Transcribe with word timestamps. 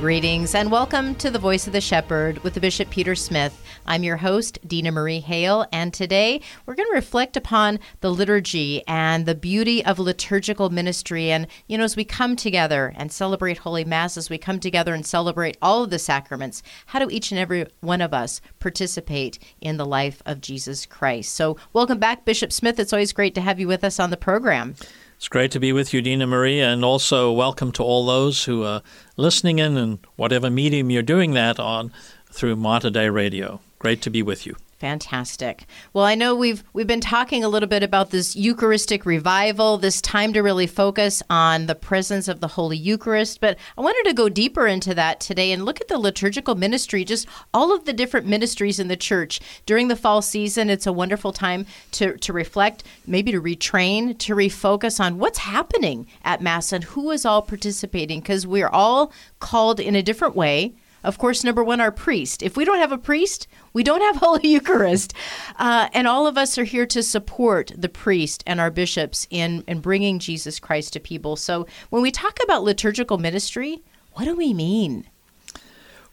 Greetings 0.00 0.56
and 0.56 0.72
welcome 0.72 1.14
to 1.14 1.30
the 1.30 1.38
Voice 1.38 1.68
of 1.68 1.72
the 1.72 1.80
Shepherd 1.80 2.38
with 2.40 2.54
the 2.54 2.60
Bishop 2.60 2.90
Peter 2.90 3.14
Smith. 3.14 3.64
I'm 3.86 4.02
your 4.02 4.16
host, 4.16 4.58
Dina 4.66 4.90
Marie 4.90 5.20
Hale, 5.20 5.66
and 5.72 5.94
today 5.94 6.40
we're 6.66 6.74
going 6.74 6.88
to 6.90 6.96
reflect 6.96 7.36
upon 7.36 7.78
the 8.00 8.10
liturgy 8.10 8.82
and 8.88 9.24
the 9.24 9.36
beauty 9.36 9.84
of 9.84 10.00
liturgical 10.00 10.68
ministry. 10.68 11.30
And, 11.30 11.46
you 11.68 11.78
know, 11.78 11.84
as 11.84 11.94
we 11.94 12.04
come 12.04 12.34
together 12.34 12.92
and 12.96 13.12
celebrate 13.12 13.58
Holy 13.58 13.84
Mass, 13.84 14.16
as 14.16 14.28
we 14.28 14.36
come 14.36 14.58
together 14.58 14.94
and 14.94 15.06
celebrate 15.06 15.56
all 15.62 15.84
of 15.84 15.90
the 15.90 15.98
sacraments, 16.00 16.62
how 16.86 16.98
do 16.98 17.08
each 17.08 17.30
and 17.30 17.38
every 17.38 17.66
one 17.80 18.00
of 18.00 18.12
us 18.12 18.40
participate 18.58 19.38
in 19.60 19.76
the 19.76 19.86
life 19.86 20.22
of 20.26 20.40
Jesus 20.40 20.86
Christ? 20.86 21.32
So, 21.32 21.56
welcome 21.72 21.98
back, 21.98 22.24
Bishop 22.24 22.52
Smith. 22.52 22.80
It's 22.80 22.92
always 22.92 23.12
great 23.12 23.34
to 23.36 23.40
have 23.40 23.60
you 23.60 23.68
with 23.68 23.84
us 23.84 24.00
on 24.00 24.10
the 24.10 24.16
program. 24.16 24.74
It's 25.16 25.28
great 25.28 25.50
to 25.52 25.60
be 25.60 25.72
with 25.72 25.94
you, 25.94 26.02
Dina 26.02 26.26
Marie, 26.26 26.60
and 26.60 26.84
also 26.84 27.32
welcome 27.32 27.72
to 27.72 27.82
all 27.82 28.04
those 28.04 28.44
who 28.44 28.64
are 28.64 28.82
listening 29.16 29.58
in 29.58 29.76
and 29.76 29.98
whatever 30.16 30.50
medium 30.50 30.90
you're 30.90 31.02
doing 31.02 31.32
that 31.32 31.58
on 31.58 31.92
through 32.30 32.56
Mater 32.56 32.90
Dei 32.90 33.08
Radio. 33.08 33.60
Great 33.78 34.02
to 34.02 34.10
be 34.10 34.22
with 34.22 34.44
you. 34.44 34.56
Fantastic. 34.84 35.64
Well, 35.94 36.04
I 36.04 36.14
know 36.14 36.34
we've 36.34 36.62
we've 36.74 36.86
been 36.86 37.00
talking 37.00 37.42
a 37.42 37.48
little 37.48 37.70
bit 37.70 37.82
about 37.82 38.10
this 38.10 38.36
Eucharistic 38.36 39.06
revival, 39.06 39.78
this 39.78 40.02
time 40.02 40.34
to 40.34 40.42
really 40.42 40.66
focus 40.66 41.22
on 41.30 41.64
the 41.64 41.74
presence 41.74 42.28
of 42.28 42.40
the 42.40 42.48
Holy 42.48 42.76
Eucharist, 42.76 43.40
but 43.40 43.56
I 43.78 43.80
wanted 43.80 44.06
to 44.10 44.14
go 44.14 44.28
deeper 44.28 44.66
into 44.66 44.94
that 44.94 45.20
today 45.20 45.52
and 45.52 45.64
look 45.64 45.80
at 45.80 45.88
the 45.88 45.96
liturgical 45.96 46.54
ministry, 46.54 47.02
just 47.02 47.26
all 47.54 47.74
of 47.74 47.86
the 47.86 47.94
different 47.94 48.26
ministries 48.26 48.78
in 48.78 48.88
the 48.88 48.94
church. 48.94 49.40
During 49.64 49.88
the 49.88 49.96
fall 49.96 50.20
season, 50.20 50.68
it's 50.68 50.86
a 50.86 50.92
wonderful 50.92 51.32
time 51.32 51.64
to 51.92 52.18
to 52.18 52.34
reflect, 52.34 52.84
maybe 53.06 53.32
to 53.32 53.40
retrain, 53.40 54.18
to 54.18 54.34
refocus 54.34 55.00
on 55.00 55.18
what's 55.18 55.38
happening 55.38 56.06
at 56.24 56.42
Mass 56.42 56.74
and 56.74 56.84
who 56.84 57.10
is 57.10 57.24
all 57.24 57.40
participating 57.40 58.20
because 58.20 58.46
we're 58.46 58.68
all 58.68 59.14
called 59.40 59.80
in 59.80 59.96
a 59.96 60.02
different 60.02 60.36
way 60.36 60.74
of 61.04 61.18
course, 61.18 61.44
number 61.44 61.62
one, 61.62 61.80
our 61.80 61.92
priest. 61.92 62.42
If 62.42 62.56
we 62.56 62.64
don't 62.64 62.78
have 62.78 62.90
a 62.90 62.98
priest, 62.98 63.46
we 63.72 63.84
don't 63.84 64.00
have 64.00 64.16
Holy 64.22 64.48
Eucharist. 64.48 65.14
Uh, 65.56 65.88
and 65.92 66.08
all 66.08 66.26
of 66.26 66.36
us 66.36 66.58
are 66.58 66.64
here 66.64 66.86
to 66.86 67.02
support 67.02 67.72
the 67.76 67.88
priest 67.88 68.42
and 68.46 68.58
our 68.58 68.70
bishops 68.70 69.28
in, 69.30 69.62
in 69.68 69.80
bringing 69.80 70.18
Jesus 70.18 70.58
Christ 70.58 70.94
to 70.94 71.00
people. 71.00 71.36
So 71.36 71.66
when 71.90 72.02
we 72.02 72.10
talk 72.10 72.38
about 72.42 72.64
liturgical 72.64 73.18
ministry, 73.18 73.82
what 74.14 74.24
do 74.24 74.34
we 74.34 74.54
mean? 74.54 75.06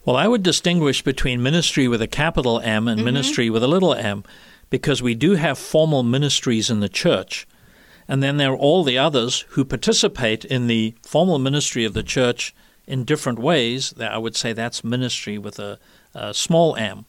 Well, 0.04 0.16
I 0.16 0.28
would 0.28 0.42
distinguish 0.42 1.02
between 1.02 1.42
ministry 1.42 1.88
with 1.88 2.02
a 2.02 2.08
capital 2.08 2.60
M 2.60 2.86
and 2.86 2.98
mm-hmm. 2.98 3.04
ministry 3.04 3.50
with 3.50 3.62
a 3.62 3.68
little 3.68 3.94
m 3.94 4.24
because 4.68 5.02
we 5.02 5.14
do 5.14 5.32
have 5.32 5.58
formal 5.58 6.02
ministries 6.02 6.70
in 6.70 6.80
the 6.80 6.88
church. 6.88 7.46
And 8.08 8.22
then 8.22 8.36
there 8.36 8.52
are 8.52 8.56
all 8.56 8.82
the 8.82 8.98
others 8.98 9.44
who 9.50 9.64
participate 9.64 10.44
in 10.44 10.66
the 10.66 10.94
formal 11.02 11.38
ministry 11.38 11.84
of 11.84 11.94
the 11.94 12.02
church 12.02 12.54
in 12.86 13.04
different 13.04 13.38
ways. 13.38 13.94
I 13.98 14.18
would 14.18 14.36
say 14.36 14.52
that's 14.52 14.84
ministry 14.84 15.38
with 15.38 15.58
a, 15.58 15.78
a 16.14 16.34
small 16.34 16.76
m, 16.76 17.04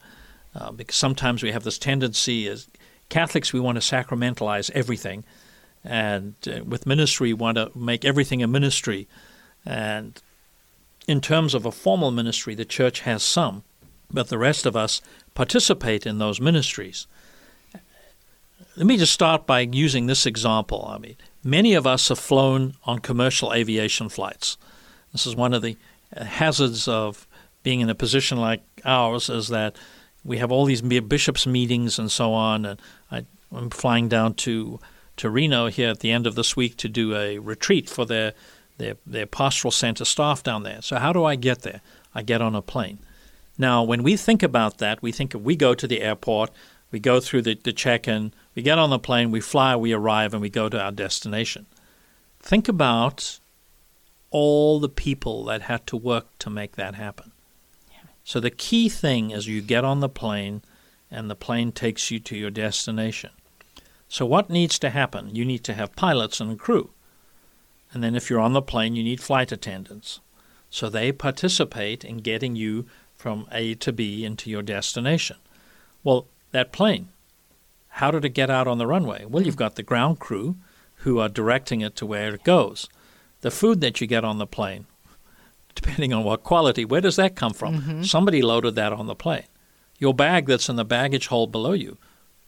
uh, 0.56 0.72
because 0.72 0.96
sometimes 0.96 1.44
we 1.44 1.52
have 1.52 1.64
this 1.64 1.80
tendency 1.80 2.48
as 2.48 2.68
Catholics 3.10 3.54
we 3.54 3.60
want 3.60 3.82
to 3.82 3.96
sacramentalize 3.96 4.72
everything, 4.72 5.24
and 5.84 6.36
uh, 6.48 6.64
with 6.64 6.86
ministry 6.86 7.30
we 7.30 7.34
want 7.34 7.58
to 7.58 7.72
make 7.76 8.06
everything 8.06 8.42
a 8.42 8.48
ministry. 8.48 9.08
And 9.66 10.22
in 11.08 11.22
terms 11.22 11.54
of 11.54 11.66
a 11.66 11.72
formal 11.72 12.12
ministry, 12.12 12.56
the 12.56 12.66
church 12.66 13.02
has 13.02 13.24
some, 13.24 13.64
but 14.12 14.30
the 14.30 14.38
rest 14.38 14.66
of 14.66 14.76
us 14.76 15.02
participate 15.34 16.06
in 16.06 16.18
those 16.20 16.40
ministries. 16.40 17.08
Let 18.76 18.88
me 18.88 18.98
just 18.98 19.14
start 19.14 19.46
by 19.46 19.60
using 19.62 20.08
this 20.08 20.26
example. 20.26 20.88
I 20.90 20.98
mean, 20.98 21.16
many 21.44 21.76
of 21.76 21.86
us 21.86 22.10
have 22.10 22.18
flown 22.18 22.76
on 22.86 23.00
commercial 23.00 23.54
aviation 23.54 24.10
flights. 24.10 24.58
This 25.14 25.26
is 25.26 25.36
one 25.36 25.54
of 25.54 25.62
the 25.62 25.78
uh, 26.16 26.26
hazards 26.26 26.88
of 26.88 27.26
being 27.62 27.80
in 27.80 27.90
a 27.90 27.96
position 27.96 28.38
like 28.38 28.62
ours 28.84 29.30
is 29.30 29.48
that 29.48 29.78
we 30.26 30.38
have 30.40 30.52
all 30.52 30.66
these 30.66 30.82
bishops' 30.82 31.48
meetings 31.48 31.98
and 31.98 32.12
so 32.12 32.34
on. 32.34 32.66
And 32.66 32.82
I, 33.12 33.26
am 33.56 33.70
flying 33.70 34.10
down 34.10 34.34
to 34.36 34.80
to 35.16 35.30
Reno 35.30 35.68
here 35.68 35.92
at 35.92 36.00
the 36.00 36.12
end 36.12 36.26
of 36.26 36.34
this 36.34 36.56
week 36.56 36.76
to 36.78 36.90
do 36.90 37.16
a 37.16 37.38
retreat 37.38 37.90
for 37.90 38.06
their 38.06 38.34
their 38.78 38.96
their 39.06 39.26
pastoral 39.26 39.72
center 39.72 40.06
staff 40.06 40.44
down 40.44 40.64
there. 40.64 40.82
So 40.82 40.98
how 40.98 41.14
do 41.14 41.24
I 41.24 41.36
get 41.36 41.62
there? 41.62 41.82
I 42.16 42.24
get 42.24 42.42
on 42.42 42.56
a 42.56 42.62
plane. 42.62 43.00
Now, 43.58 43.84
when 43.84 44.02
we 44.02 44.18
think 44.18 44.42
about 44.42 44.80
that, 44.80 45.02
we 45.02 45.12
think 45.12 45.36
we 45.40 45.56
go 45.56 45.76
to 45.76 45.88
the 45.88 46.02
airport, 46.02 46.50
we 46.92 47.00
go 47.00 47.20
through 47.20 47.44
the, 47.44 47.54
the 47.64 47.74
check-in, 47.74 48.34
we 48.56 48.64
get 48.64 48.80
on 48.80 48.90
the 48.90 48.98
plane, 48.98 49.30
we 49.30 49.42
fly, 49.42 49.76
we 49.76 49.94
arrive, 49.94 50.34
and 50.34 50.42
we 50.42 50.50
go 50.50 50.70
to 50.70 50.82
our 50.82 50.92
destination. 50.92 51.68
Think 52.40 52.68
about 52.68 53.40
all 54.34 54.80
the 54.80 54.90
people 54.90 55.46
that 55.46 55.62
had 55.62 55.86
to 55.88 55.96
work 55.96 56.26
to 56.40 56.50
make 56.50 56.76
that 56.76 56.96
happen. 56.96 57.32
Yeah. 57.92 58.10
So 58.26 58.40
the 58.40 58.50
key 58.50 58.90
thing 58.90 59.30
is 59.30 59.48
you 59.48 59.62
get 59.62 59.86
on 59.86 60.00
the 60.00 60.10
plane 60.10 60.64
and 61.12 61.30
the 61.30 61.36
plane 61.36 61.72
takes 61.72 62.10
you 62.10 62.20
to 62.20 62.36
your 62.36 62.50
destination. 62.50 63.30
So 64.10 64.26
what 64.26 64.50
needs 64.50 64.80
to 64.80 64.90
happen? 64.90 65.36
You 65.36 65.46
need 65.46 65.64
to 65.66 65.76
have 65.76 65.96
pilots 65.96 66.42
and 66.42 66.52
a 66.52 66.56
crew. 66.56 66.90
And 67.94 68.04
then 68.04 68.16
if 68.16 68.30
you're 68.30 68.40
on 68.40 68.54
the 68.54 68.62
plane, 68.62 68.96
you 68.96 69.04
need 69.04 69.22
flight 69.22 69.52
attendants. 69.52 70.20
So 70.72 70.90
they 70.90 71.12
participate 71.12 72.04
in 72.04 72.18
getting 72.18 72.56
you 72.56 72.88
from 73.16 73.48
A 73.52 73.76
to 73.76 73.94
B 73.94 74.26
into 74.26 74.50
your 74.50 74.64
destination. 74.64 75.38
Well, 76.04 76.26
that 76.52 76.72
plane, 76.72 77.10
how 77.90 78.10
did 78.10 78.26
it 78.26 78.30
get 78.30 78.50
out 78.50 78.68
on 78.68 78.80
the 78.80 78.88
runway? 78.88 79.26
Well, 79.26 79.44
you've 79.44 79.56
mm. 79.56 79.60
got 79.60 79.76
the 79.76 79.84
ground 79.84 80.20
crew 80.20 80.56
who 80.98 81.20
are 81.20 81.30
directing 81.30 81.82
it 81.82 81.96
to 81.98 82.08
where 82.08 82.34
it 82.34 82.44
goes 82.44 82.90
the 83.44 83.52
food 83.52 83.82
that 83.82 84.00
you 84.00 84.08
get 84.08 84.24
on 84.24 84.38
the 84.38 84.48
plane, 84.48 84.86
depending 85.76 86.14
on 86.14 86.24
what 86.24 86.44
quality, 86.44 86.86
where 86.86 87.02
does 87.02 87.18
that 87.18 87.36
come 87.36 87.54
from? 87.54 87.82
Mm-hmm. 87.82 88.04
Somebody 88.04 88.42
loaded 88.42 88.76
that 88.76 88.94
on 88.94 89.06
the 89.06 89.16
plane. 89.16 89.44
Your 90.00 90.14
bag 90.14 90.48
that's 90.48 90.70
in 90.70 90.78
the 90.78 90.86
baggage 90.86 91.28
hold 91.28 91.52
below 91.52 91.74
you, 91.74 91.98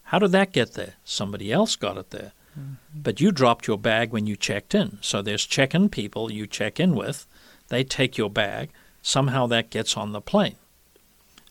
how 0.04 0.20
did 0.20 0.32
that 0.32 0.54
get 0.54 0.74
there? 0.74 0.94
Somebody 1.04 1.52
else 1.52 1.76
got 1.76 1.98
it 1.98 2.12
there. 2.12 2.32
Mm-hmm. 2.58 3.02
But 3.02 3.20
you 3.20 3.34
dropped 3.34 3.68
your 3.68 3.78
bag 3.78 4.12
when 4.12 4.26
you 4.26 4.38
checked 4.38 4.74
in. 4.74 4.98
So 5.02 5.22
there's 5.22 5.46
check 5.46 5.76
in 5.76 5.90
people 5.90 6.32
you 6.32 6.48
check 6.48 6.80
in 6.80 6.96
with. 6.96 7.28
They 7.68 7.84
take 7.84 8.18
your 8.18 8.30
bag. 8.30 8.70
Somehow 9.02 9.48
that 9.48 9.70
gets 9.70 9.98
on 9.98 10.14
the 10.14 10.22
plane. 10.22 10.56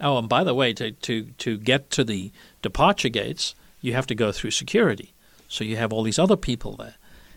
Oh, 0.01 0.17
and 0.17 0.29
by 0.29 0.43
the 0.43 0.55
way, 0.55 0.73
to, 0.73 0.91
to, 0.93 1.25
to 1.39 1.59
get 1.59 1.91
to 1.91 2.03
the 2.03 2.33
departure 2.63 3.11
gates, 3.11 3.55
you 3.81 3.93
have 3.93 4.07
to 4.07 4.15
go 4.15 4.33
through 4.33 4.53
security. 4.53 5.13
So 5.49 5.65
you 5.65 5.77
have 5.77 5.93
all 5.93 6.03
these 6.03 6.19
other 6.19 6.37
people 6.37 6.77
there. 6.77 6.95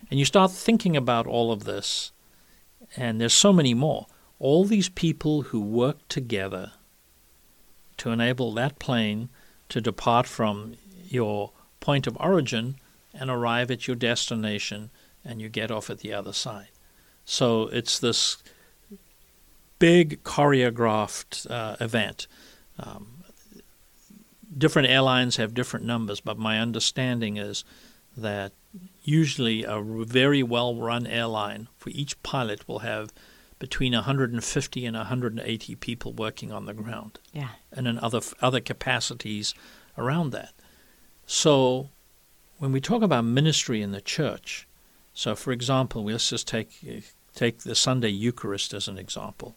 And 0.09 0.19
you 0.19 0.25
start 0.25 0.51
thinking 0.51 0.95
about 0.95 1.27
all 1.27 1.51
of 1.51 1.65
this, 1.65 2.11
and 2.95 3.19
there's 3.19 3.33
so 3.33 3.51
many 3.51 3.73
more. 3.73 4.07
All 4.39 4.63
these 4.63 4.89
people 4.89 5.43
who 5.43 5.59
work 5.59 6.07
together 6.07 6.71
to 7.97 8.11
enable 8.11 8.53
that 8.53 8.79
plane 8.79 9.29
to 9.69 9.81
depart 9.81 10.27
from 10.27 10.75
your 11.09 11.51
point 11.79 12.07
of 12.07 12.17
origin 12.19 12.75
and 13.13 13.29
arrive 13.29 13.71
at 13.71 13.87
your 13.87 13.95
destination, 13.95 14.91
and 15.25 15.41
you 15.41 15.49
get 15.49 15.71
off 15.71 15.89
at 15.89 15.99
the 15.99 16.13
other 16.13 16.33
side. 16.33 16.69
So 17.25 17.63
it's 17.63 17.99
this 17.99 18.37
big 19.79 20.23
choreographed 20.23 21.49
uh, 21.49 21.75
event. 21.81 22.27
Um, 22.79 23.23
different 24.57 24.87
airlines 24.87 25.35
have 25.37 25.53
different 25.53 25.85
numbers, 25.85 26.19
but 26.19 26.37
my 26.37 26.59
understanding 26.59 27.37
is 27.37 27.63
that 28.15 28.53
usually 29.07 29.63
a 29.63 29.81
very 29.81 30.43
well 30.43 30.75
run 30.75 31.07
airline 31.07 31.69
for 31.77 31.89
each 31.91 32.21
pilot 32.23 32.67
will 32.67 32.79
have 32.79 33.13
between 33.57 33.93
150 33.93 34.85
and 34.85 34.97
180 34.97 35.75
people 35.75 36.11
working 36.11 36.51
on 36.51 36.65
the 36.65 36.73
ground. 36.73 37.17
Yeah. 37.31 37.49
And 37.71 37.87
in 37.87 37.97
other 37.99 38.19
other 38.41 38.59
capacities 38.59 39.55
around 39.97 40.31
that. 40.31 40.53
So 41.25 41.89
when 42.59 42.73
we 42.73 42.81
talk 42.81 43.01
about 43.01 43.23
ministry 43.23 43.81
in 43.81 43.91
the 43.91 44.01
church, 44.01 44.67
so 45.13 45.35
for 45.35 45.53
example, 45.53 46.03
let's 46.03 46.29
just 46.29 46.47
take 46.47 47.03
take 47.33 47.59
the 47.59 47.75
Sunday 47.75 48.09
Eucharist 48.09 48.73
as 48.73 48.89
an 48.89 48.97
example. 48.97 49.55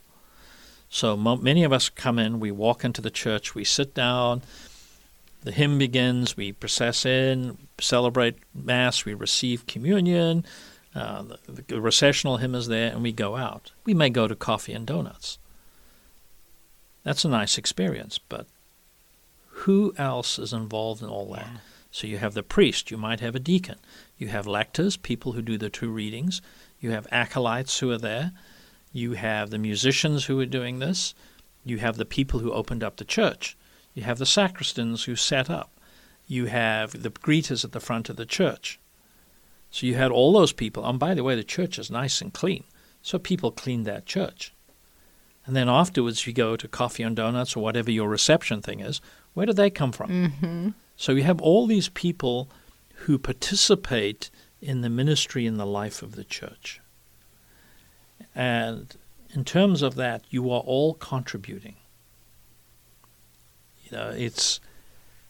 So 0.88 1.17
mo- 1.17 1.37
many 1.37 1.64
of 1.64 1.73
us 1.73 1.88
come 1.88 2.19
in, 2.20 2.41
we 2.41 2.52
walk 2.52 2.85
into 2.85 3.00
the 3.00 3.11
church, 3.11 3.55
we 3.55 3.64
sit 3.64 3.94
down, 3.94 4.43
the 5.42 5.52
hymn 5.52 5.78
begins, 5.78 6.37
we 6.37 6.52
process 6.52 7.06
in, 7.06 7.56
celebrate 7.81 8.37
Mass, 8.54 9.04
we 9.04 9.14
receive 9.14 9.66
communion, 9.66 10.44
uh, 10.94 11.22
the, 11.22 11.62
the 11.66 11.81
recessional 11.81 12.38
hymn 12.38 12.54
is 12.54 12.69
there, 12.69 12.92
and 12.92 13.02
we 13.02 13.12
go 13.12 13.37
out. 13.37 13.72
We 13.84 13.94
may 13.94 14.10
go 14.10 14.28
to 14.28 14.34
coffee 14.34 14.72
and 14.72 14.87
donuts. 14.87 15.38
That's 17.04 17.25
a 17.25 17.28
nice 17.28 17.56
experience, 17.56 18.19
but 18.19 18.46
who 19.48 19.94
else 19.96 20.38
is 20.38 20.52
involved 20.52 21.02
in 21.02 21.08
all 21.08 21.32
that? 21.32 21.46
Yeah. 21.46 21.58
So 21.92 22.06
you 22.06 22.19
have 22.19 22.34
the 22.34 22.42
priest, 22.42 22.90
you 22.90 22.96
might 22.96 23.20
have 23.20 23.34
a 23.34 23.40
deacon, 23.40 23.78
you 24.16 24.28
have 24.28 24.46
lectors, 24.46 24.96
people 24.96 25.32
who 25.32 25.42
do 25.42 25.58
the 25.58 25.70
two 25.70 25.90
readings, 25.90 26.40
you 26.81 26.92
have 26.92 27.06
acolytes 27.10 27.78
who 27.78 27.90
are 27.90 27.98
there, 27.98 28.32
you 28.92 29.12
have 29.12 29.50
the 29.50 29.58
musicians 29.58 30.26
who 30.26 30.38
are 30.40 30.46
doing 30.46 30.78
this, 30.78 31.14
you 31.64 31.78
have 31.78 31.96
the 31.96 32.04
people 32.04 32.40
who 32.40 32.52
opened 32.52 32.84
up 32.84 32.96
the 32.96 33.04
church, 33.04 33.56
you 33.94 34.02
have 34.02 34.19
the 34.19 34.25
sacristans 34.25 35.04
who 35.04 35.16
set 35.16 35.50
up, 35.50 35.70
you 36.26 36.46
have 36.46 37.02
the 37.02 37.10
greeters 37.10 37.64
at 37.64 37.72
the 37.72 37.81
front 37.81 38.08
of 38.08 38.16
the 38.16 38.26
church. 38.26 38.78
So 39.70 39.87
you 39.87 39.94
had 39.94 40.10
all 40.10 40.32
those 40.32 40.52
people. 40.52 40.84
And 40.84 40.98
by 40.98 41.14
the 41.14 41.25
way, 41.25 41.34
the 41.34 41.44
church 41.44 41.78
is 41.78 41.90
nice 41.90 42.20
and 42.20 42.32
clean. 42.32 42.64
So 43.02 43.19
people 43.19 43.50
cleaned 43.50 43.87
that 43.87 44.06
church. 44.06 44.52
And 45.46 45.56
then 45.56 45.69
afterwards, 45.69 46.26
you 46.26 46.32
go 46.32 46.56
to 46.56 46.69
coffee 46.69 47.02
and 47.02 47.16
donuts 47.16 47.56
or 47.56 47.62
whatever 47.62 47.90
your 47.90 48.08
reception 48.08 48.62
thing 48.62 48.81
is. 48.81 49.00
Where 49.34 49.46
do 49.46 49.52
they 49.52 49.70
come 49.70 49.92
from? 49.92 50.10
Mm-hmm. 50.10 50.69
So 50.96 51.12
you 51.12 51.22
have 51.22 51.40
all 51.40 51.66
these 51.66 51.88
people 51.88 52.50
who 52.94 53.19
participate 53.19 54.31
in 54.60 54.82
the 54.82 54.90
ministry 54.90 55.46
and 55.46 55.58
the 55.58 55.66
life 55.66 56.02
of 56.02 56.14
the 56.14 56.25
church. 56.25 56.81
And 58.34 58.94
in 59.31 59.44
terms 59.44 59.82
of 59.82 59.94
that, 59.94 60.25
you 60.31 60.50
are 60.50 60.60
all 60.60 60.94
contributing. 60.94 61.76
You 63.90 63.96
know, 63.96 64.10
it's 64.10 64.60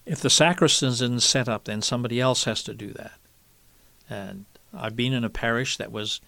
if 0.06 0.20
the 0.20 0.28
sacristans 0.28 1.02
isn't 1.02 1.22
set 1.22 1.48
up, 1.48 1.64
then 1.64 1.82
somebody 1.82 2.20
else 2.20 2.44
has 2.44 2.62
to 2.64 2.74
do 2.74 2.92
that. 2.94 3.12
And 4.08 4.46
I've 4.74 4.96
been 4.96 5.12
in 5.12 5.24
a 5.24 5.30
parish 5.30 5.76
that 5.76 5.92
was 5.92 6.20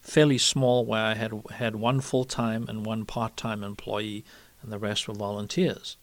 fairly 0.00 0.38
small, 0.38 0.84
where 0.84 1.04
I 1.04 1.14
had 1.14 1.32
had 1.52 1.76
one 1.76 2.00
full 2.00 2.24
time 2.24 2.66
and 2.68 2.84
one 2.84 3.04
part 3.04 3.36
time 3.36 3.62
employee, 3.62 4.24
and 4.62 4.72
the 4.72 4.78
rest 4.78 5.08
were 5.08 5.14
volunteers. 5.14 5.96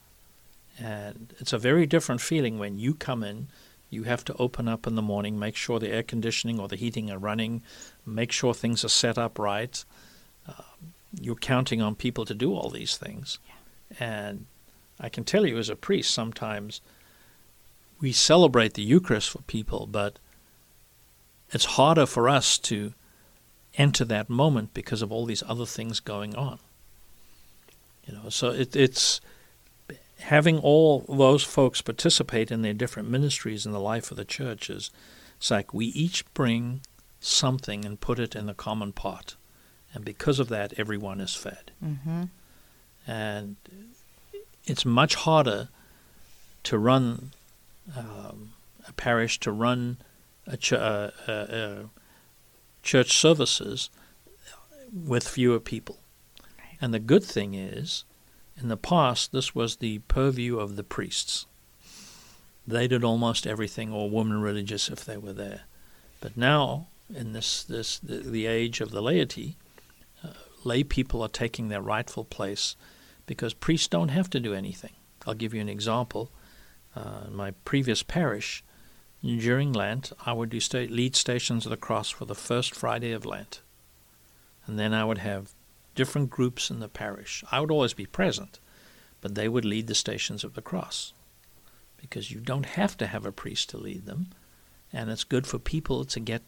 And 0.80 1.34
it's 1.40 1.54
a 1.54 1.58
very 1.58 1.86
different 1.86 2.22
feeling 2.22 2.60
when 2.60 2.78
you 2.78 2.94
come 2.94 3.24
in. 3.24 3.48
You 3.90 4.04
have 4.04 4.26
to 4.26 4.36
open 4.38 4.68
up 4.68 4.86
in 4.86 4.96
the 4.96 5.02
morning, 5.02 5.40
make 5.40 5.56
sure 5.56 5.80
the 5.80 5.90
air 5.90 6.04
conditioning 6.04 6.60
or 6.60 6.68
the 6.68 6.76
heating 6.76 7.10
are 7.10 7.18
running, 7.18 7.64
make 8.06 8.32
sure 8.32 8.54
things 8.54 8.84
are 8.84 8.90
set 8.90 9.18
up 9.18 9.40
right. 9.40 9.84
Uh, 10.48 10.54
you're 11.20 11.36
counting 11.36 11.82
on 11.82 11.96
people 11.96 12.26
to 12.26 12.34
do 12.34 12.54
all 12.54 12.70
these 12.70 12.98
things. 12.98 13.40
And 14.00 14.46
I 15.00 15.10
can 15.10 15.24
tell 15.24 15.46
you 15.46 15.58
as 15.58 15.70
a 15.70 15.76
priest, 15.76 16.12
sometimes 16.12 16.82
we 18.00 18.12
celebrate 18.12 18.74
the 18.74 18.84
Eucharist 18.84 19.30
for 19.30 19.42
people, 19.44 19.88
but 19.88 20.20
it's 21.52 21.66
harder 21.66 22.06
for 22.06 22.28
us 22.30 22.58
to 22.60 22.94
enter 23.78 24.06
that 24.06 24.30
moment 24.30 24.74
because 24.74 25.02
of 25.02 25.12
all 25.12 25.26
these 25.26 25.44
other 25.48 25.66
things 25.66 26.00
going 26.00 26.36
on. 26.36 26.60
You 28.06 28.16
know, 28.16 28.30
so 28.30 28.50
it, 28.50 28.76
it's 28.76 29.22
having 30.20 30.58
all 30.60 31.06
those 31.08 31.44
folks 31.44 31.82
participate 31.82 32.52
in 32.52 32.62
their 32.62 32.74
different 32.74 33.10
ministries 33.10 33.66
in 33.66 33.72
the 33.72 33.80
life 33.80 34.12
of 34.12 34.18
the 34.18 34.26
church 34.26 34.70
is 34.70 34.90
it's 35.38 35.52
like 35.52 35.74
we 35.74 35.88
each 35.88 36.32
bring 36.34 36.82
something 37.20 37.86
and 37.86 38.00
put 38.00 38.20
it 38.20 38.36
in 38.36 38.46
the 38.46 38.54
common 38.54 38.92
pot. 38.92 39.36
And 39.94 40.04
because 40.04 40.40
of 40.40 40.50
that, 40.50 40.74
everyone 40.78 41.22
is 41.22 41.36
fed. 41.36 41.72
Mm-hmm. 41.84 42.24
And 43.06 43.56
it's 44.68 44.86
much 44.86 45.16
harder 45.16 45.70
to 46.64 46.78
run 46.78 47.32
um, 47.98 48.54
a 48.88 48.94
parish, 48.94 49.40
to 49.40 49.52
run 49.52 49.98
a, 50.46 50.58
ch- 50.58 50.74
uh, 50.74 51.12
uh, 51.28 51.32
uh, 51.32 51.84
church 52.84 53.18
services 53.18 53.90
with 54.94 55.28
fewer 55.28 55.60
people. 55.60 55.98
Right. 56.60 56.78
And 56.82 56.94
the 56.94 57.00
good 57.00 57.24
thing 57.24 57.54
is, 57.54 58.04
in 58.62 58.68
the 58.68 58.78
past, 58.78 59.32
this 59.32 59.56
was 59.56 59.78
the 59.78 60.00
purview 60.08 60.60
of 60.60 60.76
the 60.76 60.84
priests. 60.84 61.46
They 62.66 62.88
did 62.88 63.04
almost 63.04 63.48
everything, 63.48 63.94
or 63.94 64.10
women 64.10 64.42
religious 64.42 64.90
if 64.90 65.06
they 65.06 65.18
were 65.18 65.34
there. 65.34 65.62
But 66.20 66.36
now, 66.36 66.88
in 67.14 67.32
this, 67.32 67.64
this 67.64 68.00
the, 68.00 68.18
the 68.18 68.46
age 68.46 68.82
of 68.82 68.92
the 68.92 69.02
laity, 69.02 69.56
uh, 70.24 70.30
lay 70.66 70.84
people 70.84 71.22
are 71.22 71.30
taking 71.30 71.70
their 71.70 71.82
rightful 71.82 72.26
place 72.26 72.76
because 73.28 73.54
priests 73.54 73.88
don't 73.88 74.10
have 74.10 74.30
to 74.32 74.40
do 74.40 74.56
anything. 74.56 74.94
I'll 75.28 75.36
give 75.36 75.54
you 75.54 75.62
an 75.62 75.70
example. 75.70 76.32
Uh, 76.96 77.26
in 77.28 77.36
my 77.36 77.52
previous 77.64 78.02
parish, 78.02 78.64
during 79.22 79.74
Lent, 79.74 80.12
I 80.26 80.34
would 80.34 80.50
do 80.50 80.60
sta- 80.60 80.88
lead 80.88 81.16
Stations 81.16 81.66
of 81.66 81.70
the 81.70 81.78
Cross 81.78 82.10
for 82.10 82.26
the 82.26 82.34
first 82.34 82.74
Friday 82.74 83.12
of 83.12 83.26
Lent. 83.26 83.62
And 84.66 84.80
then 84.80 84.94
I 84.94 85.04
would 85.04 85.20
have 85.20 85.54
different 85.94 86.30
groups 86.30 86.72
in 86.72 86.80
the 86.80 86.88
parish. 86.88 87.44
I 87.52 87.60
would 87.60 87.72
always 87.72 87.94
be 87.94 88.06
present, 88.06 88.60
but 89.22 89.36
they 89.36 89.48
would 89.48 89.66
lead 89.66 89.88
the 89.88 89.96
Stations 89.96 90.44
of 90.44 90.54
the 90.54 90.62
Cross. 90.62 91.14
Because 91.98 92.32
you 92.32 92.40
don't 92.40 92.66
have 92.66 92.98
to 92.98 93.08
have 93.08 93.26
a 93.26 93.32
priest 93.32 93.70
to 93.70 93.78
lead 93.78 94.06
them. 94.06 94.28
And 94.94 95.10
it's 95.10 95.24
good 95.24 95.46
for 95.46 95.60
people 95.60 96.06
to 96.06 96.20
get 96.20 96.42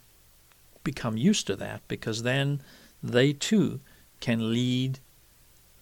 become 0.84 1.18
used 1.18 1.46
to 1.48 1.56
that 1.58 1.82
because 1.88 2.24
then 2.24 2.62
they 3.04 3.34
too 3.34 3.82
can 4.22 4.54
lead 4.54 5.00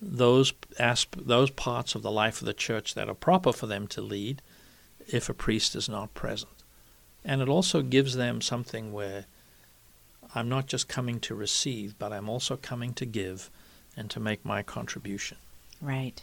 those 0.02 0.54
asp- 0.80 1.16
those 1.18 1.50
parts 1.50 1.96
of 1.96 2.02
the 2.02 2.12
life 2.12 2.42
of 2.42 2.46
the 2.46 2.54
church 2.54 2.94
that 2.94 3.10
are 3.10 3.16
proper 3.16 3.52
for 3.52 3.68
them 3.68 3.88
to 3.88 4.02
lead 4.02 4.42
if 5.08 5.30
a 5.30 5.34
priest 5.34 5.76
is 5.76 5.90
not 5.90 6.14
present. 6.14 6.52
And 7.26 7.42
it 7.42 7.50
also 7.50 7.82
gives 7.82 8.16
them 8.16 8.42
something 8.42 8.94
where 8.94 9.26
I'm 10.36 10.50
not 10.50 10.68
just 10.68 10.88
coming 10.88 11.20
to 11.22 11.36
receive, 11.36 11.98
but 11.98 12.14
I'm 12.14 12.30
also 12.30 12.58
coming 12.58 12.94
to 12.96 13.06
give 13.06 13.50
and 13.96 14.10
to 14.12 14.20
make 14.20 14.46
my 14.46 14.62
contribution. 14.62 15.38
Right. 15.82 16.22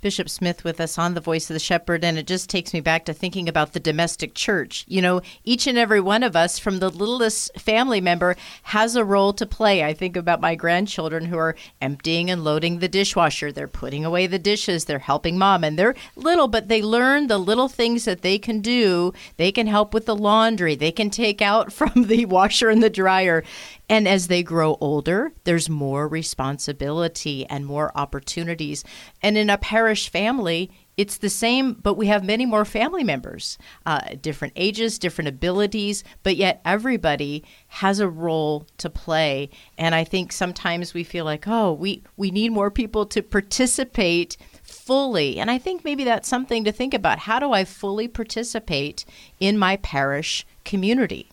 Bishop 0.00 0.28
Smith 0.28 0.64
with 0.64 0.80
us 0.80 0.98
on 0.98 1.14
The 1.14 1.20
Voice 1.20 1.48
of 1.50 1.54
the 1.54 1.60
Shepherd, 1.60 2.04
and 2.04 2.18
it 2.18 2.26
just 2.26 2.48
takes 2.50 2.72
me 2.72 2.80
back 2.80 3.04
to 3.04 3.14
thinking 3.14 3.48
about 3.48 3.72
the 3.72 3.80
domestic 3.80 4.34
church. 4.34 4.84
You 4.88 5.02
know, 5.02 5.22
each 5.44 5.66
and 5.66 5.78
every 5.78 6.00
one 6.00 6.22
of 6.22 6.36
us, 6.36 6.58
from 6.58 6.78
the 6.78 6.90
littlest 6.90 7.58
family 7.58 8.00
member, 8.00 8.36
has 8.64 8.96
a 8.96 9.04
role 9.04 9.32
to 9.34 9.46
play. 9.46 9.84
I 9.84 9.94
think 9.94 10.16
about 10.16 10.40
my 10.40 10.54
grandchildren 10.54 11.26
who 11.26 11.38
are 11.38 11.56
emptying 11.80 12.30
and 12.30 12.44
loading 12.44 12.78
the 12.78 12.88
dishwasher. 12.88 13.52
They're 13.52 13.68
putting 13.68 14.04
away 14.04 14.26
the 14.26 14.38
dishes. 14.38 14.84
They're 14.84 14.98
helping 14.98 15.38
mom, 15.38 15.64
and 15.64 15.78
they're 15.78 15.94
little, 16.14 16.48
but 16.48 16.68
they 16.68 16.82
learn 16.82 17.26
the 17.26 17.38
little 17.38 17.68
things 17.68 18.04
that 18.04 18.22
they 18.22 18.38
can 18.38 18.60
do. 18.60 19.12
They 19.36 19.52
can 19.52 19.66
help 19.66 19.92
with 19.92 20.06
the 20.06 20.16
laundry. 20.16 20.74
They 20.74 20.92
can 20.92 21.10
take 21.10 21.42
out 21.42 21.72
from 21.76 22.04
the 22.04 22.26
washer 22.26 22.70
and 22.70 22.82
the 22.82 22.90
dryer. 22.90 23.42
And 23.88 24.08
as 24.08 24.26
they 24.26 24.42
grow 24.42 24.76
older, 24.80 25.32
there's 25.44 25.68
more 25.68 26.08
responsibility 26.08 27.46
and 27.46 27.64
more 27.64 27.92
opportunities. 27.94 28.82
And 29.22 29.38
in 29.38 29.48
a 29.48 29.58
parish 29.66 30.08
family, 30.08 30.70
it's 30.96 31.18
the 31.18 31.28
same, 31.28 31.72
but 31.72 31.94
we 31.94 32.06
have 32.06 32.22
many 32.22 32.46
more 32.46 32.64
family 32.64 33.02
members, 33.02 33.58
uh, 33.84 33.98
different 34.22 34.52
ages, 34.54 34.96
different 34.96 35.26
abilities, 35.26 36.04
but 36.22 36.36
yet 36.36 36.60
everybody 36.64 37.42
has 37.66 37.98
a 37.98 38.08
role 38.08 38.64
to 38.78 38.88
play. 38.88 39.50
And 39.76 39.92
I 39.92 40.04
think 40.04 40.30
sometimes 40.30 40.94
we 40.94 41.02
feel 41.02 41.24
like, 41.24 41.48
oh, 41.48 41.72
we, 41.72 42.04
we 42.16 42.30
need 42.30 42.52
more 42.52 42.70
people 42.70 43.06
to 43.06 43.22
participate 43.22 44.36
fully. 44.62 45.40
And 45.40 45.50
I 45.50 45.58
think 45.58 45.84
maybe 45.84 46.04
that's 46.04 46.28
something 46.28 46.62
to 46.62 46.70
think 46.70 46.94
about. 46.94 47.18
How 47.18 47.40
do 47.40 47.50
I 47.50 47.64
fully 47.64 48.06
participate 48.06 49.04
in 49.40 49.58
my 49.58 49.78
parish 49.78 50.46
community? 50.64 51.28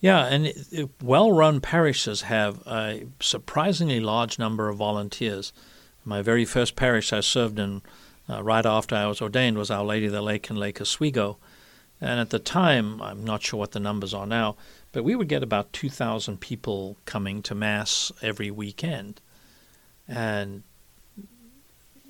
Yeah, 0.00 0.24
and 0.24 0.88
well 1.02 1.30
run 1.30 1.60
parishes 1.60 2.22
have 2.22 2.66
a 2.66 3.06
surprisingly 3.20 4.00
large 4.00 4.38
number 4.38 4.70
of 4.70 4.78
volunteers. 4.78 5.52
My 6.04 6.22
very 6.22 6.44
first 6.44 6.76
parish 6.76 7.12
I 7.12 7.20
served 7.20 7.58
in 7.58 7.82
uh, 8.28 8.42
right 8.42 8.64
after 8.64 8.94
I 8.94 9.06
was 9.06 9.20
ordained 9.20 9.58
was 9.58 9.70
Our 9.70 9.84
Lady 9.84 10.06
of 10.06 10.12
the 10.12 10.22
Lake 10.22 10.48
in 10.50 10.56
Lake 10.56 10.80
Oswego. 10.80 11.38
And 12.00 12.18
at 12.18 12.30
the 12.30 12.38
time, 12.38 13.02
I'm 13.02 13.24
not 13.24 13.42
sure 13.42 13.58
what 13.58 13.72
the 13.72 13.80
numbers 13.80 14.14
are 14.14 14.26
now, 14.26 14.56
but 14.92 15.04
we 15.04 15.14
would 15.14 15.28
get 15.28 15.42
about 15.42 15.72
2,000 15.72 16.40
people 16.40 16.96
coming 17.04 17.42
to 17.42 17.54
Mass 17.54 18.10
every 18.22 18.50
weekend. 18.50 19.20
And 20.08 20.62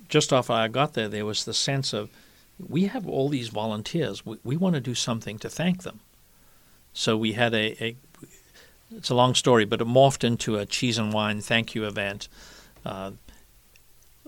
just 0.07 0.31
after 0.31 0.53
I 0.53 0.67
got 0.69 0.93
there, 0.93 1.09
there 1.09 1.25
was 1.25 1.43
the 1.43 1.53
sense 1.53 1.93
of 1.93 2.09
we 2.59 2.85
have 2.85 3.07
all 3.07 3.27
these 3.27 3.49
volunteers. 3.49 4.25
We, 4.25 4.37
we 4.43 4.55
want 4.55 4.75
to 4.75 4.81
do 4.81 4.95
something 4.95 5.37
to 5.39 5.49
thank 5.49 5.83
them. 5.83 5.99
So 6.93 7.17
we 7.17 7.33
had 7.33 7.53
a, 7.53 7.83
a, 7.83 7.95
it's 8.95 9.09
a 9.09 9.15
long 9.15 9.35
story, 9.35 9.65
but 9.65 9.81
it 9.81 9.87
morphed 9.87 10.23
into 10.23 10.57
a 10.57 10.65
cheese 10.65 10.97
and 10.97 11.11
wine 11.11 11.41
thank 11.41 11.75
you 11.75 11.85
event 11.85 12.27
Uh, 12.85 13.11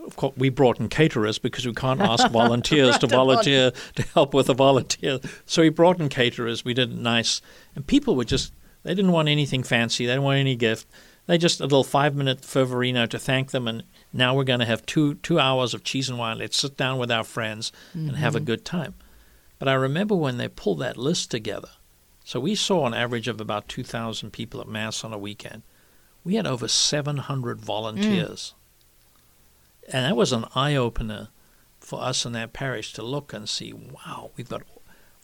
of 0.05 0.15
course, 0.15 0.33
we 0.37 0.49
brought 0.49 0.79
in 0.79 0.89
caterers 0.89 1.39
because 1.39 1.65
we 1.65 1.73
can't 1.73 2.01
ask 2.01 2.29
volunteers 2.31 2.97
to 2.99 3.07
volunteer 3.07 3.71
to 3.95 4.03
help 4.13 4.33
with 4.33 4.49
a 4.49 4.53
volunteer. 4.53 5.19
So 5.45 5.61
we 5.61 5.69
brought 5.69 5.99
in 5.99 6.09
caterers. 6.09 6.65
We 6.65 6.73
did 6.73 6.91
it 6.91 6.97
nice, 6.97 7.41
and 7.75 7.85
people 7.85 8.15
were 8.15 8.25
just 8.25 8.53
they 8.83 8.93
didn't 8.93 9.11
want 9.11 9.29
anything 9.29 9.63
fancy. 9.63 10.05
They 10.05 10.13
didn't 10.13 10.23
want 10.23 10.39
any 10.39 10.55
gift. 10.55 10.87
They 11.25 11.37
just 11.37 11.61
a 11.61 11.63
little 11.63 11.85
five 11.85 12.15
minute 12.15 12.41
fervorino 12.41 13.07
to 13.09 13.19
thank 13.19 13.51
them, 13.51 13.67
and 13.67 13.83
now 14.11 14.35
we're 14.35 14.43
going 14.43 14.59
to 14.59 14.65
have 14.65 14.85
two 14.85 15.15
two 15.15 15.39
hours 15.39 15.73
of 15.73 15.83
cheese 15.83 16.09
and 16.09 16.19
wine. 16.19 16.39
Let's 16.39 16.59
sit 16.59 16.77
down 16.77 16.97
with 16.97 17.11
our 17.11 17.23
friends 17.23 17.71
mm-hmm. 17.95 18.09
and 18.09 18.17
have 18.17 18.35
a 18.35 18.39
mm-hmm. 18.39 18.45
good 18.45 18.65
time. 18.65 18.95
But 19.59 19.69
I 19.69 19.73
remember 19.73 20.15
when 20.15 20.37
they 20.37 20.49
pulled 20.49 20.79
that 20.79 20.97
list 20.97 21.31
together. 21.31 21.69
So 22.25 22.39
we 22.39 22.55
saw 22.55 22.85
an 22.85 22.93
average 22.93 23.27
of 23.27 23.39
about 23.39 23.69
two 23.69 23.83
thousand 23.83 24.31
people 24.31 24.59
at 24.59 24.67
mass 24.67 25.03
on 25.03 25.13
a 25.13 25.17
weekend. 25.17 25.63
We 26.25 26.35
had 26.35 26.47
over 26.47 26.67
seven 26.67 27.17
hundred 27.17 27.61
volunteers. 27.61 28.53
Mm 28.55 28.59
and 29.91 30.05
that 30.05 30.15
was 30.15 30.31
an 30.31 30.45
eye 30.55 30.75
opener 30.75 31.29
for 31.79 32.01
us 32.01 32.25
in 32.25 32.31
that 32.33 32.53
parish 32.53 32.93
to 32.93 33.03
look 33.03 33.33
and 33.33 33.49
see, 33.49 33.73
wow, 33.73 34.31
we've 34.35 34.49
got 34.49 34.63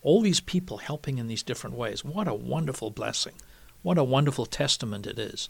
all 0.02 0.22
these 0.22 0.40
people 0.40 0.78
helping 0.78 1.18
in 1.18 1.28
these 1.28 1.44
different 1.44 1.76
ways. 1.76 2.04
What 2.04 2.28
a 2.28 2.34
wonderful 2.34 2.90
blessing. 2.90 3.34
What 3.82 3.98
a 3.98 4.04
wonderful 4.04 4.46
testament 4.46 5.08
it 5.08 5.18
is. 5.18 5.50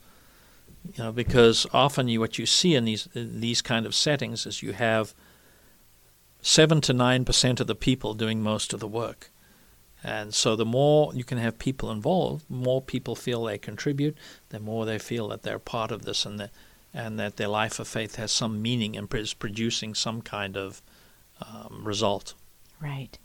You 0.96 1.04
know, 1.04 1.12
because 1.12 1.66
often 1.74 2.08
you, 2.08 2.20
what 2.20 2.38
you 2.38 2.46
see 2.46 2.76
in 2.76 2.86
these 2.86 3.10
in 3.14 3.42
these 3.42 3.62
kind 3.62 3.86
of 3.86 3.96
settings 3.96 4.46
is 4.46 4.64
you 4.64 4.74
have 4.74 5.14
seven 6.42 6.80
to 6.82 6.94
nine 6.94 7.26
percent 7.26 7.60
of 7.60 7.68
the 7.68 7.76
people 7.76 8.14
doing 8.14 8.42
most 8.42 8.72
of 8.72 8.80
the 8.80 8.88
work. 8.88 9.30
And 10.04 10.34
so 10.34 10.56
the 10.56 10.66
more 10.66 11.14
you 11.14 11.26
can 11.26 11.38
have 11.40 11.60
people 11.60 11.92
involved, 11.92 12.46
more 12.50 12.82
people 12.82 13.16
feel 13.16 13.44
they 13.44 13.58
contribute, 13.58 14.16
the 14.50 14.60
more 14.60 14.86
they 14.86 14.98
feel 14.98 15.28
that 15.30 15.44
they're 15.44 15.60
part 15.60 15.92
of 15.92 16.06
this 16.06 16.26
and 16.26 16.40
that 16.40 16.52
and 16.94 17.20
that 17.20 17.38
their 17.38 17.48
life 17.48 17.80
of 17.80 17.88
faith 17.88 18.16
has 18.16 18.32
some 18.32 18.62
meaning 18.62 18.98
and 18.98 19.14
is 19.14 19.34
producing 19.34 19.94
some 19.94 20.22
kind 20.22 20.58
of 20.58 20.82
um, 21.42 21.82
result. 21.84 22.34
Right. 22.82 23.18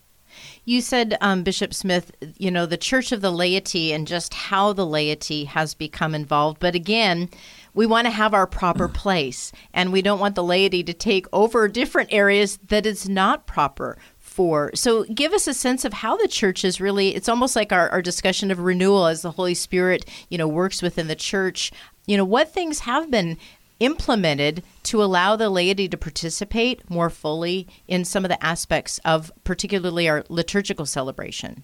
You 0.65 0.81
said, 0.81 1.17
um, 1.21 1.45
Bishop 1.45 1.73
Smith, 1.73 2.11
you 2.39 2.51
know, 2.51 2.67
the 2.67 2.77
Church 2.77 3.13
of 3.13 3.21
the 3.21 3.31
laity 3.31 3.93
and 3.93 4.07
just 4.07 4.35
how 4.35 4.73
the 4.73 4.87
laity 4.87 5.45
has 5.45 5.75
become 5.75 6.15
involved. 6.15 6.59
But 6.59 6.75
again, 6.75 7.29
we 7.73 7.87
want 7.87 8.07
to 8.07 8.11
have 8.11 8.35
our 8.35 8.47
proper 8.47 8.89
place, 8.89 9.53
and 9.73 9.93
we 9.93 10.03
don't 10.03 10.19
want 10.19 10.35
the 10.35 10.43
laity 10.43 10.83
to 10.85 10.93
take 10.93 11.27
over 11.33 11.69
different 11.69 12.13
areas 12.13 12.59
that 12.69 12.87
is 12.87 13.09
not 13.09 13.47
proper 13.47 13.97
for. 14.35 14.73
So 14.75 15.05
give 15.05 15.33
us 15.33 15.47
a 15.47 15.55
sense 15.55 15.85
of 15.85 15.93
how 15.93 16.17
the 16.17 16.27
church 16.27 16.65
is 16.65 16.81
really, 16.81 17.15
it's 17.15 17.29
almost 17.29 17.55
like 17.55 17.73
our, 17.73 17.89
our 17.91 18.03
discussion 18.03 18.51
of 18.51 18.59
renewal 18.59 19.07
as 19.07 19.23
the 19.23 19.31
Holy 19.31 19.55
Spirit, 19.55 20.05
you 20.29 20.37
know, 20.37 20.49
works 20.49 20.83
within 20.83 21.07
the 21.07 21.15
church. 21.15 21.71
You 22.07 22.17
know, 22.17 22.25
what 22.25 22.53
things 22.53 22.81
have 22.81 23.13
been 23.13 23.39
implemented 23.79 24.65
to 24.85 25.03
allow 25.03 25.37
the 25.37 25.51
laity 25.51 25.89
to 25.89 25.97
participate 25.97 26.89
more 26.91 27.11
fully 27.11 27.69
in 27.87 28.05
some 28.05 28.25
of 28.25 28.29
the 28.29 28.45
aspects 28.45 28.99
of 29.05 29.31
particularly 29.45 30.09
our 30.09 30.25
liturgical 30.29 30.85
celebration? 30.85 31.63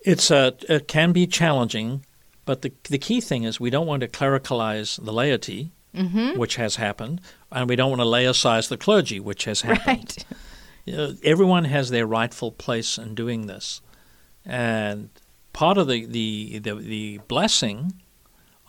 It's 0.00 0.32
a, 0.32 0.54
it 0.68 0.88
can 0.88 1.12
be 1.12 1.28
challenging, 1.28 2.04
but 2.44 2.62
the, 2.62 2.72
the 2.84 2.98
key 2.98 3.20
thing 3.20 3.44
is 3.44 3.60
we 3.60 3.70
don't 3.70 3.86
want 3.86 4.00
to 4.00 4.08
clericalize 4.08 5.02
the 5.04 5.12
laity, 5.12 5.70
mm-hmm. 5.94 6.36
which 6.36 6.56
has 6.56 6.74
happened, 6.76 7.20
and 7.52 7.68
we 7.68 7.76
don't 7.76 7.90
want 7.90 8.00
to 8.00 8.08
laicize 8.08 8.68
the 8.68 8.76
clergy, 8.76 9.20
which 9.20 9.44
has 9.44 9.60
happened. 9.60 9.86
Right. 9.86 10.24
Everyone 11.22 11.64
has 11.64 11.90
their 11.90 12.06
rightful 12.06 12.52
place 12.52 12.98
in 12.98 13.14
doing 13.14 13.46
this. 13.46 13.80
And 14.44 15.10
part 15.52 15.78
of 15.78 15.88
the, 15.88 16.06
the, 16.06 16.58
the, 16.58 16.74
the 16.74 17.18
blessing 17.28 17.94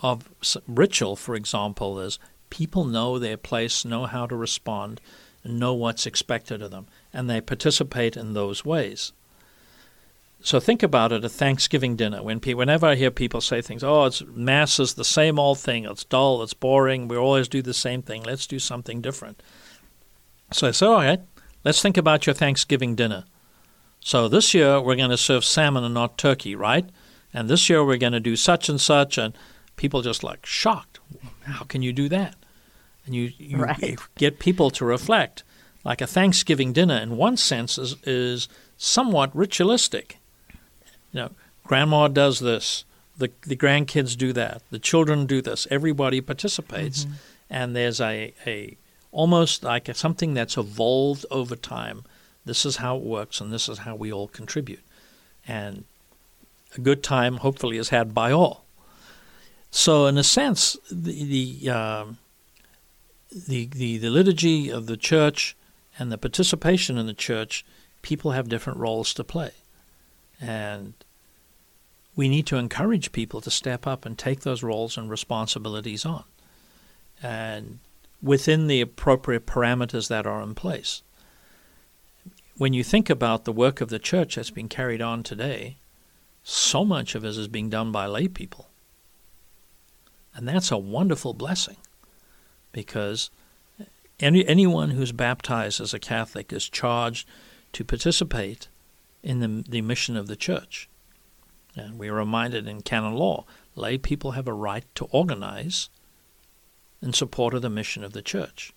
of 0.02 0.30
ritual, 0.68 1.16
for 1.16 1.36
example, 1.36 2.00
is 2.00 2.20
people 2.50 2.86
know 2.86 3.20
their 3.20 3.38
place, 3.38 3.86
know 3.86 4.06
how 4.06 4.26
to 4.26 4.36
respond, 4.36 5.02
know 5.44 5.74
what's 5.74 6.06
expected 6.06 6.62
of 6.62 6.72
them, 6.72 6.88
and 7.14 7.30
they 7.30 7.42
participate 7.42 8.18
in 8.18 8.34
those 8.34 8.66
ways. 8.66 9.14
So 10.42 10.60
think 10.60 10.84
about 10.84 11.12
it: 11.12 11.26
a 11.26 11.30
Thanksgiving 11.30 11.98
dinner. 11.98 12.24
When 12.24 12.40
pe- 12.40 12.54
whenever 12.54 12.88
I 12.88 12.96
hear 12.96 13.12
people 13.12 13.42
say 13.42 13.62
things, 13.62 13.84
"Oh, 13.84 14.06
it's 14.06 14.24
mass 14.26 14.80
is 14.80 14.94
the 14.94 15.04
same 15.04 15.38
old 15.38 15.60
thing. 15.60 15.84
It's 15.86 16.06
dull. 16.06 16.42
It's 16.44 16.54
boring. 16.54 17.08
We 17.08 17.18
always 17.18 17.50
do 17.50 17.62
the 17.62 17.74
same 17.74 18.02
thing. 18.02 18.24
Let's 18.24 18.48
do 18.48 18.58
something 18.58 19.02
different." 19.02 19.42
So 20.52 20.70
I 20.70 20.72
say, 20.72 20.86
"All 20.86 20.94
right, 20.94 21.22
let's 21.64 21.82
think 21.82 21.98
about 21.98 22.26
your 22.26 22.34
Thanksgiving 22.34 22.96
dinner." 22.96 23.26
So 24.00 24.28
this 24.28 24.54
year 24.54 24.80
we're 24.82 24.96
going 24.96 25.10
to 25.10 25.18
serve 25.18 25.44
salmon 25.44 25.84
and 25.84 25.94
not 25.94 26.18
turkey, 26.18 26.56
right? 26.56 26.90
And 27.34 27.50
this 27.50 27.70
year 27.70 27.84
we're 27.84 27.98
going 27.98 28.14
to 28.14 28.20
do 28.20 28.36
such 28.36 28.70
and 28.70 28.80
such, 28.80 29.18
and 29.18 29.38
people 29.76 30.02
just 30.02 30.24
like 30.24 30.46
shocked. 30.46 31.00
How 31.44 31.64
can 31.64 31.82
you 31.82 31.94
do 31.94 32.10
that? 32.10 32.36
And 33.06 33.16
you, 33.16 33.32
you 33.38 33.58
right. 33.64 34.00
get 34.16 34.40
people 34.40 34.70
to 34.72 34.86
reflect. 34.86 35.44
Like 35.84 36.02
a 36.02 36.08
Thanksgiving 36.08 36.74
dinner, 36.74 36.98
in 36.98 37.18
one 37.18 37.38
sense, 37.38 37.78
is, 37.78 37.96
is 38.04 38.50
somewhat 38.78 39.36
ritualistic. 39.36 40.18
You 41.12 41.22
know, 41.22 41.32
grandma 41.64 42.08
does 42.08 42.40
this, 42.40 42.84
the, 43.18 43.32
the 43.46 43.56
grandkids 43.56 44.18
do 44.18 44.34
that, 44.34 44.62
the 44.72 44.80
children 44.80 45.26
do 45.26 45.42
this, 45.42 45.68
everybody 45.72 46.22
participates. 46.22 47.06
Mm-hmm. 47.06 47.14
And 47.50 47.76
there's 47.76 48.02
a, 48.02 48.34
a 48.46 48.78
almost 49.12 49.64
like 49.64 49.94
something 49.96 50.34
that's 50.34 50.58
evolved 50.58 51.26
over 51.32 51.56
time. 51.56 52.04
This 52.46 52.66
is 52.66 52.78
how 52.78 52.98
it 52.98 53.04
works, 53.04 53.42
and 53.42 53.52
this 53.52 53.68
is 53.70 53.80
how 53.80 53.96
we 53.96 54.12
all 54.12 54.28
contribute. 54.28 54.82
And 55.48 55.86
a 56.76 56.82
good 56.82 57.04
time, 57.04 57.38
hopefully, 57.38 57.78
is 57.78 57.90
had 57.90 58.14
by 58.14 58.32
all. 58.32 58.66
So, 59.72 60.08
in 60.08 60.18
a 60.18 60.24
sense, 60.24 60.78
the 60.92 61.60
the, 61.62 61.70
um, 61.70 62.18
the 63.48 63.66
the 63.66 63.98
the 63.98 64.10
liturgy 64.10 64.70
of 64.70 64.88
the 64.88 64.98
church 64.98 65.56
and 65.98 66.12
the 66.12 66.18
participation 66.18 66.98
in 66.98 67.06
the 67.06 67.14
church, 67.14 67.66
people 68.02 68.32
have 68.32 68.50
different 68.50 68.80
roles 68.80 69.14
to 69.16 69.24
play, 69.24 69.52
and 70.42 70.94
we 72.16 72.30
need 72.30 72.48
to 72.48 72.58
encourage 72.58 73.12
people 73.12 73.42
to 73.42 73.52
step 73.52 73.86
up 73.86 74.06
and 74.06 74.18
take 74.18 74.42
those 74.42 74.64
roles 74.64 74.98
and 74.98 75.10
responsibilities 75.10 76.06
on, 76.06 76.24
and 77.22 77.80
within 78.22 78.68
the 78.68 78.82
appropriate 78.82 79.46
parameters 79.46 80.08
that 80.10 80.26
are 80.26 80.42
in 80.42 80.56
place. 80.56 81.02
When 82.58 82.74
you 82.74 82.84
think 82.84 83.10
about 83.10 83.46
the 83.46 83.54
work 83.54 83.80
of 83.80 83.90
the 83.90 84.00
church 84.00 84.36
that's 84.36 84.52
being 84.52 84.68
carried 84.68 85.02
on 85.02 85.24
today, 85.24 85.78
so 86.44 86.84
much 86.84 87.16
of 87.16 87.24
it 87.24 87.30
is 87.30 87.48
being 87.48 87.70
done 87.70 87.92
by 87.92 88.06
lay 88.06 88.28
people 88.28 88.70
and 90.40 90.48
that's 90.48 90.72
a 90.72 90.78
wonderful 90.78 91.34
blessing 91.34 91.76
because 92.72 93.30
any, 94.22 94.48
anyone 94.48 94.92
who's 94.92 95.12
baptized 95.12 95.82
as 95.82 95.94
a 95.94 96.00
Catholic 96.00 96.54
is 96.54 96.70
charged 96.70 97.28
to 97.74 97.84
participate 97.84 98.70
in 99.22 99.40
the, 99.42 99.70
the 99.70 99.82
mission 99.82 100.16
of 100.16 100.28
the 100.28 100.38
church. 100.38 100.88
And 101.76 102.00
we 102.00 102.08
are 102.08 102.14
reminded 102.14 102.68
in 102.68 102.84
canon 102.84 103.16
law 103.16 103.46
lay 103.76 103.98
people 103.98 104.32
have 104.32 104.48
a 104.48 104.54
right 104.54 104.86
to 104.96 105.06
organize 105.06 105.90
in 107.02 107.14
support 107.14 107.54
of 107.54 107.62
the 107.62 107.70
mission 107.70 108.04
of 108.04 108.14
the 108.14 108.22
church. 108.22 108.74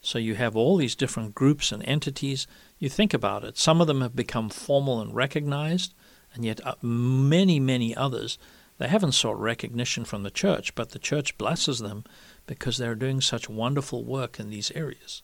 So 0.00 0.18
you 0.18 0.34
have 0.34 0.56
all 0.56 0.76
these 0.76 0.96
different 0.96 1.34
groups 1.34 1.70
and 1.70 1.82
entities. 1.84 2.46
You 2.78 2.88
think 2.88 3.14
about 3.14 3.44
it, 3.44 3.56
some 3.56 3.80
of 3.80 3.86
them 3.86 4.00
have 4.00 4.16
become 4.16 4.48
formal 4.48 5.00
and 5.00 5.14
recognized, 5.14 5.94
and 6.34 6.44
yet 6.44 6.60
uh, 6.66 6.74
many, 6.82 7.60
many 7.60 7.94
others 7.94 8.38
they 8.78 8.88
haven't 8.88 9.12
sought 9.12 9.38
recognition 9.38 10.04
from 10.04 10.24
the 10.24 10.30
church, 10.30 10.74
but 10.74 10.90
the 10.90 10.98
church 10.98 11.38
blesses 11.38 11.78
them 11.78 12.02
because 12.46 12.78
they're 12.78 12.96
doing 12.96 13.20
such 13.20 13.48
wonderful 13.48 14.02
work 14.02 14.40
in 14.40 14.50
these 14.50 14.72
areas. 14.72 15.22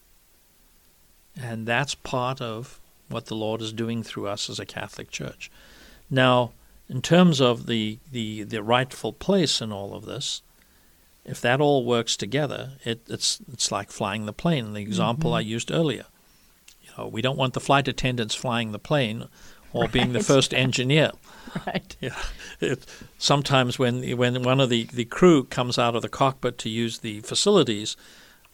And 1.37 1.66
that's 1.66 1.97
part 1.97 2.40
of 2.40 2.78
what 3.09 3.26
the 3.26 3.35
Lord 3.35 3.61
is 3.61 3.73
doing 3.73 4.04
through 4.04 4.28
us 4.28 4.49
as 4.49 4.61
a 4.61 4.66
Catholic 4.66 5.11
Church. 5.11 5.50
Now, 6.09 6.52
in 6.88 7.02
terms 7.02 7.40
of 7.40 7.66
the, 7.66 7.99
the, 8.12 8.45
the 8.45 8.62
rightful 8.62 9.12
place 9.12 9.61
in 9.61 9.73
all 9.73 9.95
of 9.95 10.04
this, 10.04 10.42
if 11.28 11.40
that 11.42 11.61
all 11.61 11.85
works 11.85 12.16
together, 12.16 12.73
it, 12.85 13.02
it's 13.06 13.40
it's 13.52 13.70
like 13.70 13.90
flying 13.90 14.26
the 14.26 14.32
plane. 14.32 14.73
The 14.73 14.80
example 14.80 15.30
mm-hmm. 15.30 15.37
I 15.37 15.40
used 15.40 15.70
earlier. 15.70 16.06
You 16.82 16.90
know, 16.97 17.06
we 17.06 17.23
don't 17.23 17.37
want 17.37 17.52
the 17.54 17.61
flight 17.61 17.87
attendants 17.87 18.35
flying 18.35 18.73
the 18.73 18.78
plane 18.78 19.28
or 19.73 19.82
right. 19.82 19.92
being 19.92 20.12
the 20.14 20.23
first 20.32 20.54
engineer. 20.54 21.12
Right. 21.66 21.97
Yeah. 22.00 22.16
It, 22.61 22.87
sometimes 23.18 23.78
when 23.78 24.16
when 24.16 24.42
one 24.42 24.61
of 24.61 24.70
the, 24.70 24.85
the 24.85 25.04
crew 25.04 25.44
comes 25.44 25.78
out 25.78 25.94
of 25.94 26.02
the 26.02 26.08
cockpit 26.08 26.56
to 26.58 26.70
use 26.70 26.99
the 26.99 27.20
facilities, 27.20 27.97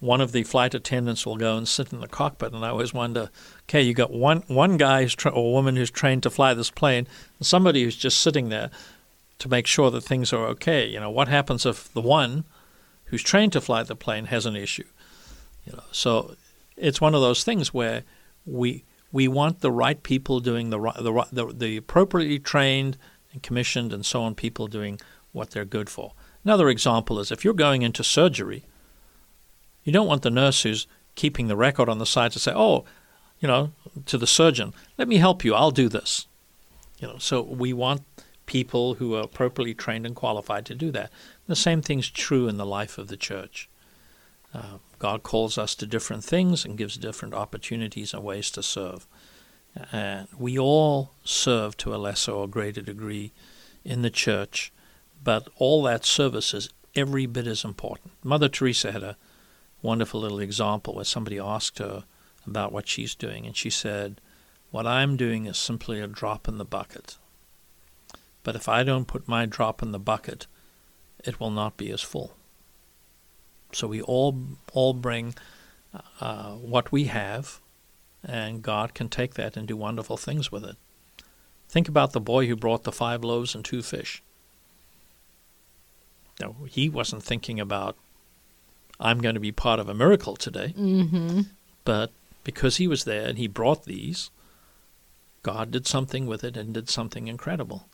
one 0.00 0.21
of 0.21 0.33
the 0.33 0.43
flight 0.43 0.75
attendants 0.75 1.25
will 1.25 1.37
go 1.37 1.57
and 1.57 1.69
sit 1.69 1.93
in 1.93 2.00
the 2.00 2.09
cockpit, 2.09 2.52
and 2.52 2.64
I 2.64 2.71
always 2.71 2.93
wonder, 2.93 3.31
okay, 3.69 3.83
you 3.83 3.95
got 3.95 4.12
one 4.12 4.43
one 4.49 4.76
guy 4.76 5.02
who's 5.02 5.14
tra- 5.14 5.33
or 5.33 5.52
woman 5.52 5.76
who's 5.76 5.90
trained 5.90 6.25
to 6.25 6.31
fly 6.31 6.54
this 6.54 6.71
plane, 6.71 7.07
and 7.38 7.47
somebody 7.47 7.85
who's 7.85 7.97
just 7.97 8.21
sitting 8.21 8.49
there 8.49 8.71
to 9.38 9.49
make 9.49 9.66
sure 9.66 9.90
that 9.93 10.02
things 10.02 10.33
are 10.33 10.47
okay. 10.47 10.87
You 10.87 10.99
know, 10.99 11.11
what 11.11 11.28
happens 11.28 11.64
if 11.64 11.93
the 11.93 12.00
one 12.00 12.45
who's 13.14 13.23
trained 13.23 13.52
to 13.52 13.61
fly 13.61 13.80
the 13.85 13.94
plane 13.94 14.25
has 14.25 14.44
an 14.44 14.56
issue? 14.56 14.88
You 15.64 15.75
know, 15.75 15.85
so 15.92 16.35
it's 16.76 17.00
one 17.00 17.14
of 17.14 17.21
those 17.21 17.44
things 17.44 17.73
where 17.73 18.02
we 18.44 18.83
we 19.12 19.28
want 19.28 19.61
the 19.61 19.71
right 19.71 20.02
people 20.02 20.40
doing 20.40 20.71
the 20.71 20.80
the 20.99 21.25
the, 21.30 21.52
the 21.52 21.76
appropriately 21.76 22.40
trained 22.40 22.97
and 23.33 23.40
commissioned 23.40 23.92
and 23.92 24.04
so 24.04 24.25
on 24.25 24.35
people 24.35 24.66
doing 24.66 25.00
what 25.30 25.52
they're 25.52 25.64
good 25.64 25.88
for. 25.88 26.12
Another 26.44 26.68
example 26.68 27.21
is 27.21 27.30
if 27.30 27.44
you're 27.44 27.54
going 27.54 27.83
into 27.83 28.02
surgery, 28.02 28.64
You 29.85 29.92
don't 29.92 30.09
want 30.09 30.23
the 30.23 30.30
nurse 30.30 30.62
who's 30.62 30.88
keeping 31.14 31.47
the 31.47 31.56
record 31.56 31.88
on 31.88 31.99
the 31.99 32.06
side 32.06 32.33
to 32.33 32.40
say, 32.40 32.52
"Oh, 32.52 32.85
you 33.38 33.47
know, 33.47 33.71
to 34.06 34.18
the 34.18 34.26
surgeon, 34.26 34.75
let 34.99 35.06
me 35.06 35.18
help 35.18 35.44
you. 35.44 35.54
I'll 35.54 35.71
do 35.71 35.88
this." 35.88 36.26
You 36.99 37.06
know, 37.09 37.18
so 37.18 37.42
we 37.42 37.73
want 37.73 38.02
people 38.47 38.95
who 38.95 39.15
are 39.15 39.23
appropriately 39.23 39.75
trained 39.75 40.07
and 40.07 40.15
qualified 40.15 40.67
to 40.67 40.75
do 40.75 40.91
that. 40.93 41.11
The 41.47 41.57
same 41.57 41.83
thing's 41.83 42.11
true 42.11 42.49
in 42.49 42.57
the 42.57 42.67
life 42.67 42.99
of 42.99 43.09
the 43.09 43.17
church. 43.17 43.69
Uh, 44.53 44.79
God 44.99 45.23
calls 45.23 45.59
us 45.59 45.75
to 45.77 45.87
different 45.87 46.25
things 46.25 46.65
and 46.65 46.79
gives 46.79 46.97
different 46.97 47.35
opportunities 47.35 48.15
and 48.15 48.23
ways 48.23 48.51
to 48.53 48.63
serve. 48.63 49.07
And 49.91 50.29
we 50.39 50.59
all 50.59 51.11
serve 51.25 51.77
to 51.79 51.95
a 51.95 51.97
lesser 51.97 52.33
or 52.33 52.47
greater 52.47 52.81
degree 52.81 53.33
in 53.85 54.03
the 54.03 54.11
church, 54.11 54.73
but 55.23 55.49
all 55.57 55.83
that 55.83 56.05
service 56.05 56.55
is 56.55 56.71
every 56.95 57.27
bit 57.27 57.47
as 57.47 57.65
important. 57.65 58.13
Mother 58.23 58.49
Teresa 58.49 58.93
had 58.93 59.03
a 59.03 59.17
wonderful 59.83 60.21
little 60.21 60.41
example 60.41 60.95
where 60.95 61.05
somebody 61.05 61.39
asked 61.39 61.79
her 61.81 62.05
about 62.47 62.73
what 62.73 62.89
she's 62.89 63.15
doing, 63.15 63.47
and 63.47 63.57
she 63.57 63.71
said, 63.71 64.21
What 64.71 64.87
I'm 64.87 65.17
doing 65.17 65.47
is 65.47 65.59
simply 65.59 66.01
a 66.01 66.07
drop 66.07 66.47
in 66.47 66.59
the 66.59 66.65
bucket. 66.65 67.17
But 68.45 68.55
if 68.55 68.69
I 68.69 68.85
don't 68.85 69.09
put 69.09 69.27
my 69.27 69.47
drop 69.47 69.83
in 69.83 69.91
the 69.91 69.99
bucket, 69.99 70.47
it 71.25 71.41
will 71.41 71.51
not 71.51 71.77
be 71.77 71.91
as 71.91 72.03
full. 72.03 72.37
So 73.73 73.89
we 73.89 74.01
all 74.01 74.39
all 74.73 74.95
bring 74.95 75.35
uh, 76.21 76.53
what 76.53 76.93
we 76.93 77.05
have, 77.05 77.61
and 78.23 78.63
God 78.63 78.95
can 78.95 79.09
take 79.09 79.35
that 79.35 79.57
and 79.57 79.67
do 79.67 79.77
wonderful 79.77 80.17
things 80.17 80.53
with 80.53 80.65
it. 80.65 80.77
Think 81.69 81.89
about 81.89 82.13
the 82.13 82.21
boy 82.21 82.47
who 82.47 82.55
brought 82.55 82.85
the 82.85 82.93
five 82.93 83.25
loaves 83.25 83.55
and 83.55 83.65
two 83.65 83.83
fish. 83.83 84.23
Now, 86.41 86.55
he 86.69 86.89
wasn't 86.89 87.23
thinking 87.23 87.59
about, 87.59 87.97
I'm 89.01 89.21
going 89.21 89.35
to 89.35 89.41
be 89.41 89.53
part 89.53 89.81
of 89.81 89.89
a 89.89 89.95
miracle 89.95 90.37
today. 90.37 90.75
Mm-hmm. 90.77 91.41
But 91.85 92.11
because 92.45 92.77
he 92.77 92.87
was 92.87 93.05
there 93.05 93.27
and 93.27 93.39
he 93.39 93.47
brought 93.47 93.85
these, 93.85 94.31
God 95.43 95.71
did 95.71 95.87
something 95.87 96.27
with 96.27 96.45
it 96.45 96.57
and 96.57 96.75
did 96.75 96.89
something 96.89 97.29
incredible. 97.29 97.89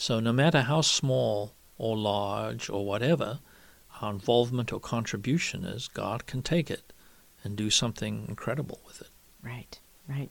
So 0.00 0.18
no 0.18 0.32
matter 0.32 0.62
how 0.62 0.80
small 0.80 1.52
or 1.76 1.94
large 1.94 2.70
or 2.70 2.86
whatever 2.86 3.40
our 4.00 4.10
involvement 4.10 4.72
or 4.72 4.80
contribution 4.80 5.66
is, 5.66 5.88
God 5.88 6.24
can 6.24 6.40
take 6.40 6.70
it 6.70 6.94
and 7.44 7.54
do 7.54 7.68
something 7.68 8.24
incredible 8.26 8.80
with 8.86 9.02
it. 9.02 9.10
Right, 9.42 9.78
right. 10.10 10.30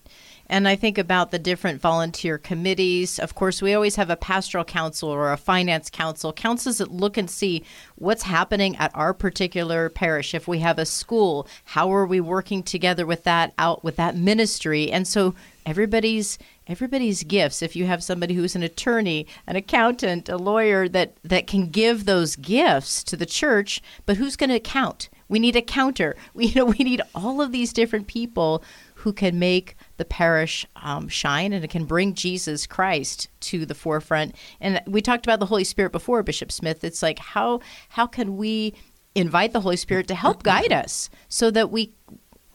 And 0.51 0.67
I 0.67 0.75
think 0.75 0.97
about 0.97 1.29
the 1.29 1.39
different 1.39 1.79
volunteer 1.79 2.37
committees. 2.37 3.19
Of 3.19 3.35
course, 3.35 3.61
we 3.61 3.73
always 3.73 3.95
have 3.97 4.09
a 4.09 4.15
pastoral 4.15 4.63
council 4.63 5.09
or 5.09 5.31
a 5.31 5.37
finance 5.37 5.89
council, 5.91 6.33
councils 6.33 6.79
that 6.79 6.91
look 6.91 7.17
and 7.17 7.29
see 7.29 7.63
what's 7.95 8.23
happening 8.23 8.75
at 8.77 8.91
our 8.95 9.13
particular 9.13 9.89
parish. 9.89 10.33
If 10.33 10.47
we 10.47 10.59
have 10.59 10.79
a 10.79 10.85
school, 10.85 11.47
how 11.65 11.93
are 11.93 12.05
we 12.05 12.19
working 12.19 12.63
together 12.63 13.05
with 13.05 13.23
that 13.25 13.53
out 13.59 13.83
with 13.83 13.95
that 13.97 14.15
ministry? 14.17 14.91
And 14.91 15.07
so 15.07 15.35
everybody's 15.65 16.39
everybody's 16.67 17.23
gifts 17.23 17.61
if 17.61 17.75
you 17.75 17.85
have 17.85 18.03
somebody 18.03 18.33
who's 18.33 18.55
an 18.55 18.63
attorney 18.63 19.27
an 19.45 19.55
accountant 19.55 20.29
a 20.29 20.37
lawyer 20.37 20.87
that 20.87 21.15
that 21.23 21.47
can 21.47 21.67
give 21.67 22.05
those 22.05 22.35
gifts 22.35 23.03
to 23.03 23.15
the 23.15 23.25
church 23.25 23.81
but 24.05 24.17
who's 24.17 24.35
going 24.35 24.49
to 24.49 24.59
count 24.59 25.09
we 25.27 25.37
need 25.37 25.55
a 25.55 25.61
counter 25.61 26.15
we 26.33 26.47
you 26.47 26.55
know 26.55 26.65
we 26.65 26.83
need 26.83 27.01
all 27.13 27.41
of 27.41 27.51
these 27.51 27.73
different 27.73 28.07
people 28.07 28.63
who 28.99 29.13
can 29.13 29.37
make 29.39 29.75
the 29.97 30.05
parish 30.05 30.65
um, 30.77 31.07
shine 31.07 31.53
and 31.53 31.63
it 31.63 31.69
can 31.69 31.85
bring 31.85 32.13
jesus 32.13 32.65
christ 32.67 33.27
to 33.39 33.65
the 33.65 33.75
forefront 33.75 34.35
and 34.59 34.81
we 34.87 35.01
talked 35.01 35.25
about 35.25 35.39
the 35.39 35.45
holy 35.45 35.63
spirit 35.63 35.91
before 35.91 36.23
bishop 36.23 36.51
smith 36.51 36.83
it's 36.83 37.03
like 37.03 37.19
how 37.19 37.59
how 37.89 38.05
can 38.05 38.37
we 38.37 38.73
invite 39.15 39.53
the 39.53 39.61
holy 39.61 39.77
spirit 39.77 40.07
to 40.07 40.15
help 40.15 40.43
guide 40.43 40.71
us 40.71 41.09
so 41.27 41.51
that 41.51 41.71
we 41.71 41.93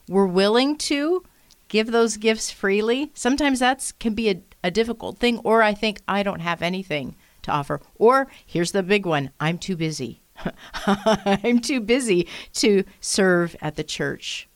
we're 0.07 0.27
willing 0.27 0.77
to 0.77 1.23
give 1.67 1.91
those 1.91 2.17
gifts 2.17 2.51
freely, 2.51 3.11
sometimes 3.13 3.59
that's 3.59 3.91
can 3.91 4.13
be 4.13 4.29
a, 4.29 4.41
a 4.63 4.71
difficult 4.71 5.17
thing. 5.17 5.39
Or 5.39 5.63
I 5.63 5.73
think 5.73 6.01
I 6.07 6.23
don't 6.23 6.39
have 6.39 6.61
anything 6.61 7.15
to 7.43 7.51
offer. 7.51 7.81
Or 7.95 8.27
here's 8.45 8.71
the 8.71 8.83
big 8.83 9.05
one 9.05 9.31
I'm 9.39 9.57
too 9.57 9.75
busy. 9.75 10.21
I'm 10.85 11.59
too 11.59 11.79
busy 11.79 12.27
to 12.53 12.83
serve 12.99 13.55
at 13.61 13.75
the 13.75 13.83
church. 13.83 14.47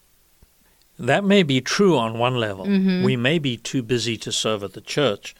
That 0.99 1.23
may 1.23 1.43
be 1.43 1.61
true 1.61 1.97
on 1.97 2.19
one 2.19 2.35
level. 2.35 2.65
Mm-hmm. 2.65 3.03
We 3.03 3.15
may 3.15 3.39
be 3.39 3.55
too 3.55 3.81
busy 3.81 4.17
to 4.17 4.31
serve 4.33 4.63
at 4.63 4.73
the 4.73 4.81
church. 4.81 5.33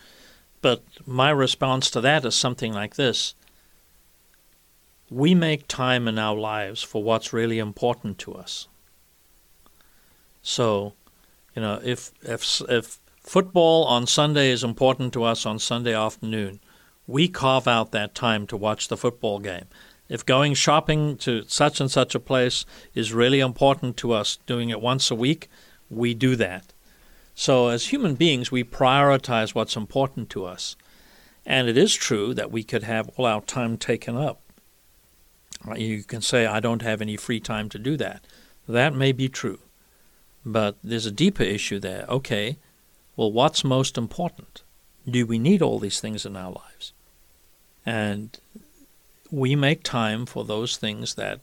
But 0.61 0.83
my 1.05 1.29
response 1.29 1.91
to 1.91 2.01
that 2.01 2.25
is 2.25 2.33
something 2.35 2.73
like 2.73 2.95
this 2.95 3.35
We 5.09 5.35
make 5.35 5.67
time 5.67 6.07
in 6.07 6.17
our 6.17 6.35
lives 6.35 6.81
for 6.81 7.03
what's 7.03 7.33
really 7.33 7.59
important 7.59 8.17
to 8.19 8.33
us. 8.33 8.67
So 10.41 10.93
you 11.55 11.61
know, 11.61 11.81
if 11.83 12.11
if 12.21 12.61
if 12.69 12.99
football 13.21 13.83
on 13.83 14.07
Sunday 14.07 14.51
is 14.51 14.63
important 14.63 15.11
to 15.13 15.23
us 15.23 15.45
on 15.45 15.59
Sunday 15.59 15.93
afternoon, 15.93 16.61
we 17.05 17.27
carve 17.27 17.67
out 17.67 17.91
that 17.91 18.15
time 18.15 18.47
to 18.47 18.55
watch 18.55 18.87
the 18.87 18.97
football 18.97 19.39
game. 19.39 19.65
If 20.09 20.25
going 20.25 20.55
shopping 20.55 21.17
to 21.17 21.43
such 21.47 21.79
and 21.79 21.89
such 21.89 22.15
a 22.15 22.19
place 22.19 22.65
is 22.95 23.13
really 23.13 23.39
important 23.39 23.95
to 23.97 24.11
us, 24.11 24.39
doing 24.47 24.69
it 24.69 24.81
once 24.81 25.11
a 25.11 25.15
week, 25.15 25.49
we 25.89 26.13
do 26.13 26.35
that. 26.35 26.73
So, 27.35 27.69
as 27.69 27.87
human 27.87 28.15
beings, 28.15 28.51
we 28.51 28.63
prioritize 28.63 29.55
what's 29.55 29.77
important 29.77 30.29
to 30.31 30.45
us. 30.45 30.75
And 31.45 31.69
it 31.69 31.77
is 31.77 31.95
true 31.95 32.33
that 32.33 32.51
we 32.51 32.63
could 32.63 32.83
have 32.83 33.09
all 33.15 33.25
our 33.25 33.41
time 33.41 33.77
taken 33.77 34.17
up. 34.17 34.41
Uh, 35.67 35.75
you 35.75 36.03
can 36.03 36.21
say, 36.21 36.45
I 36.45 36.59
don't 36.59 36.81
have 36.81 37.01
any 37.01 37.15
free 37.15 37.39
time 37.39 37.69
to 37.69 37.79
do 37.79 37.95
that. 37.97 38.25
That 38.67 38.93
may 38.93 39.11
be 39.11 39.29
true. 39.29 39.59
But 40.45 40.77
there's 40.83 41.05
a 41.05 41.11
deeper 41.11 41.43
issue 41.43 41.79
there. 41.79 42.05
Okay, 42.09 42.57
well, 43.15 43.31
what's 43.31 43.63
most 43.63 43.97
important? 43.97 44.63
Do 45.09 45.25
we 45.25 45.39
need 45.39 45.61
all 45.61 45.79
these 45.79 45.99
things 45.99 46.25
in 46.25 46.35
our 46.35 46.51
lives? 46.51 46.93
And 47.85 48.37
we 49.31 49.55
make 49.55 49.83
time 49.83 50.25
for 50.25 50.43
those 50.43 50.77
things 50.77 51.15
that 51.15 51.41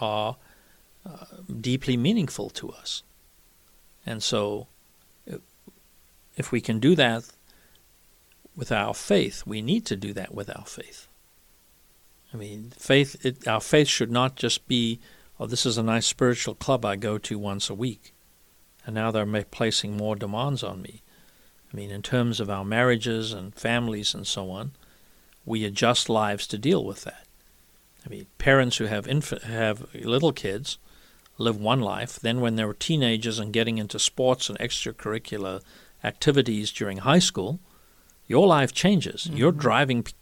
are 0.00 0.36
uh, 1.06 1.24
deeply 1.60 1.96
meaningful 1.96 2.50
to 2.50 2.70
us. 2.70 3.02
And 4.06 4.22
so, 4.22 4.68
if 6.36 6.50
we 6.50 6.60
can 6.60 6.80
do 6.80 6.94
that 6.96 7.24
with 8.56 8.72
our 8.72 8.94
faith, 8.94 9.44
we 9.46 9.62
need 9.62 9.86
to 9.86 9.96
do 9.96 10.12
that 10.12 10.34
with 10.34 10.50
our 10.50 10.64
faith. 10.64 11.08
I 12.32 12.36
mean, 12.36 12.72
faith. 12.76 13.24
It, 13.24 13.46
our 13.46 13.60
faith 13.60 13.88
should 13.88 14.10
not 14.10 14.36
just 14.36 14.66
be 14.66 15.00
oh, 15.38 15.46
this 15.46 15.66
is 15.66 15.78
a 15.78 15.82
nice 15.82 16.06
spiritual 16.06 16.54
club 16.54 16.84
I 16.84 16.96
go 16.96 17.18
to 17.18 17.38
once 17.38 17.68
a 17.68 17.74
week. 17.74 18.12
And 18.86 18.94
now 18.94 19.10
they're 19.10 19.44
placing 19.44 19.96
more 19.96 20.16
demands 20.16 20.62
on 20.62 20.82
me. 20.82 21.02
I 21.72 21.76
mean, 21.76 21.90
in 21.90 22.02
terms 22.02 22.38
of 22.38 22.50
our 22.50 22.64
marriages 22.64 23.32
and 23.32 23.54
families 23.54 24.14
and 24.14 24.26
so 24.26 24.50
on, 24.50 24.72
we 25.44 25.64
adjust 25.64 26.08
lives 26.08 26.46
to 26.48 26.58
deal 26.58 26.84
with 26.84 27.04
that. 27.04 27.26
I 28.04 28.08
mean, 28.08 28.26
parents 28.38 28.76
who 28.76 28.84
have 28.84 29.06
inf- 29.06 29.42
have 29.42 29.94
little 29.94 30.32
kids 30.32 30.78
live 31.38 31.58
one 31.60 31.80
life. 31.80 32.18
Then, 32.20 32.40
when 32.40 32.56
they're 32.56 32.74
teenagers 32.74 33.38
and 33.38 33.52
getting 33.52 33.78
into 33.78 33.98
sports 33.98 34.48
and 34.48 34.58
extracurricular 34.58 35.62
activities 36.02 36.70
during 36.70 36.98
high 36.98 37.18
school, 37.18 37.60
your 38.26 38.46
life 38.46 38.72
changes. 38.72 39.24
Mm-hmm. 39.24 39.36
You're 39.36 39.52
driving 39.52 40.02
p- 40.02 40.12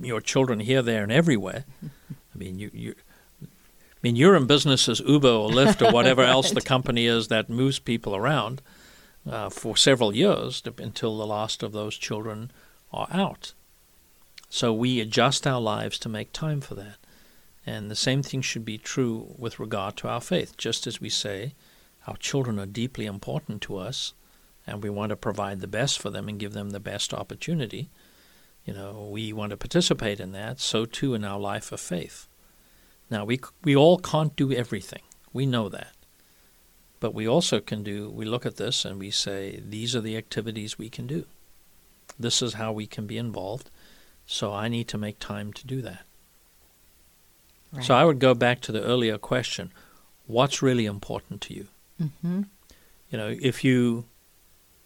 your 0.00 0.20
children 0.20 0.60
here, 0.60 0.82
there, 0.82 1.02
and 1.02 1.12
everywhere. 1.12 1.64
I 1.82 2.38
mean, 2.38 2.58
you, 2.58 2.70
you 2.72 2.94
I 3.42 3.46
mean, 4.02 4.16
you're 4.16 4.36
in 4.36 4.46
business 4.46 4.88
as 4.88 5.00
Uber 5.00 5.28
or 5.28 5.50
Lyft 5.50 5.86
or 5.86 5.92
whatever 5.92 6.22
right. 6.22 6.30
else 6.30 6.50
the 6.50 6.60
company 6.60 7.06
is 7.06 7.28
that 7.28 7.48
moves 7.48 7.78
people 7.78 8.14
around 8.14 8.60
uh, 9.28 9.48
for 9.48 9.76
several 9.76 10.14
years 10.14 10.60
to, 10.62 10.74
until 10.78 11.16
the 11.16 11.26
last 11.26 11.62
of 11.62 11.72
those 11.72 11.96
children 11.96 12.50
are 12.92 13.08
out. 13.10 13.54
So 14.54 14.72
we 14.72 15.00
adjust 15.00 15.48
our 15.48 15.60
lives 15.60 15.98
to 15.98 16.08
make 16.08 16.32
time 16.32 16.60
for 16.60 16.76
that. 16.76 16.98
And 17.66 17.90
the 17.90 17.96
same 17.96 18.22
thing 18.22 18.40
should 18.40 18.64
be 18.64 18.78
true 18.78 19.34
with 19.36 19.58
regard 19.58 19.96
to 19.96 20.08
our 20.08 20.20
faith. 20.20 20.56
Just 20.56 20.86
as 20.86 21.00
we 21.00 21.08
say 21.08 21.54
our 22.06 22.16
children 22.16 22.60
are 22.60 22.64
deeply 22.64 23.04
important 23.04 23.62
to 23.62 23.76
us 23.76 24.14
and 24.64 24.80
we 24.80 24.90
want 24.90 25.10
to 25.10 25.16
provide 25.16 25.58
the 25.58 25.66
best 25.66 25.98
for 25.98 26.08
them 26.08 26.28
and 26.28 26.38
give 26.38 26.52
them 26.52 26.70
the 26.70 26.78
best 26.78 27.12
opportunity, 27.12 27.88
you 28.64 28.72
know, 28.72 29.08
we 29.10 29.32
want 29.32 29.50
to 29.50 29.56
participate 29.56 30.20
in 30.20 30.30
that, 30.30 30.60
so 30.60 30.84
too 30.84 31.14
in 31.14 31.24
our 31.24 31.40
life 31.40 31.72
of 31.72 31.80
faith. 31.80 32.28
Now, 33.10 33.24
we, 33.24 33.40
we 33.64 33.74
all 33.74 33.98
can't 33.98 34.36
do 34.36 34.52
everything. 34.52 35.02
We 35.32 35.46
know 35.46 35.68
that. 35.68 35.94
But 37.00 37.12
we 37.12 37.26
also 37.26 37.58
can 37.58 37.82
do, 37.82 38.08
we 38.08 38.24
look 38.24 38.46
at 38.46 38.54
this 38.54 38.84
and 38.84 39.00
we 39.00 39.10
say, 39.10 39.60
these 39.68 39.96
are 39.96 40.00
the 40.00 40.16
activities 40.16 40.78
we 40.78 40.90
can 40.90 41.08
do. 41.08 41.24
This 42.16 42.40
is 42.40 42.54
how 42.54 42.70
we 42.70 42.86
can 42.86 43.08
be 43.08 43.18
involved. 43.18 43.68
So 44.26 44.52
I 44.52 44.68
need 44.68 44.88
to 44.88 44.98
make 44.98 45.18
time 45.18 45.52
to 45.52 45.66
do 45.66 45.82
that. 45.82 46.02
Right. 47.72 47.84
So 47.84 47.94
I 47.94 48.04
would 48.04 48.18
go 48.18 48.34
back 48.34 48.60
to 48.62 48.72
the 48.72 48.82
earlier 48.82 49.18
question 49.18 49.72
what's 50.26 50.62
really 50.62 50.86
important 50.86 51.40
to 51.42 51.54
you? 51.54 51.66
Mm-hmm. 52.00 52.42
You 53.10 53.18
know, 53.18 53.36
if 53.40 53.62
you 53.64 54.06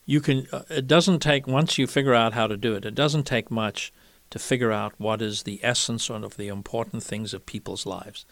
you 0.06 0.20
can 0.20 0.46
uh, 0.52 0.62
it 0.68 0.86
doesn't 0.86 1.20
take 1.20 1.46
once 1.46 1.78
you 1.78 1.86
figure 1.86 2.14
out 2.14 2.32
how 2.32 2.46
to 2.46 2.56
do 2.56 2.74
it 2.74 2.84
it 2.84 2.94
doesn't 2.94 3.24
take 3.24 3.50
much 3.50 3.92
to 4.30 4.38
figure 4.38 4.72
out 4.72 4.94
what 4.98 5.22
is 5.22 5.42
the 5.42 5.60
essence 5.62 6.10
of 6.10 6.36
the 6.36 6.48
important 6.48 7.02
things 7.02 7.32
of 7.32 7.46
people's 7.46 7.86
lives. 7.86 8.26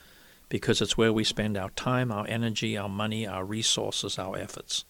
because 0.48 0.80
it's 0.80 0.96
where 0.96 1.12
we 1.12 1.24
spend 1.24 1.56
our 1.56 1.70
time, 1.70 2.12
our 2.12 2.26
energy, 2.28 2.76
our 2.76 2.88
money, 2.88 3.26
our 3.26 3.44
resources, 3.44 4.18
our 4.18 4.36
efforts. 4.36 4.84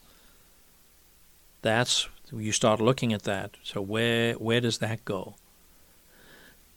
That's 1.63 2.09
you 2.33 2.53
start 2.53 2.81
looking 2.81 3.13
at 3.13 3.23
that. 3.23 3.57
So 3.63 3.81
where 3.81 4.35
where 4.35 4.61
does 4.61 4.79
that 4.79 5.05
go? 5.05 5.37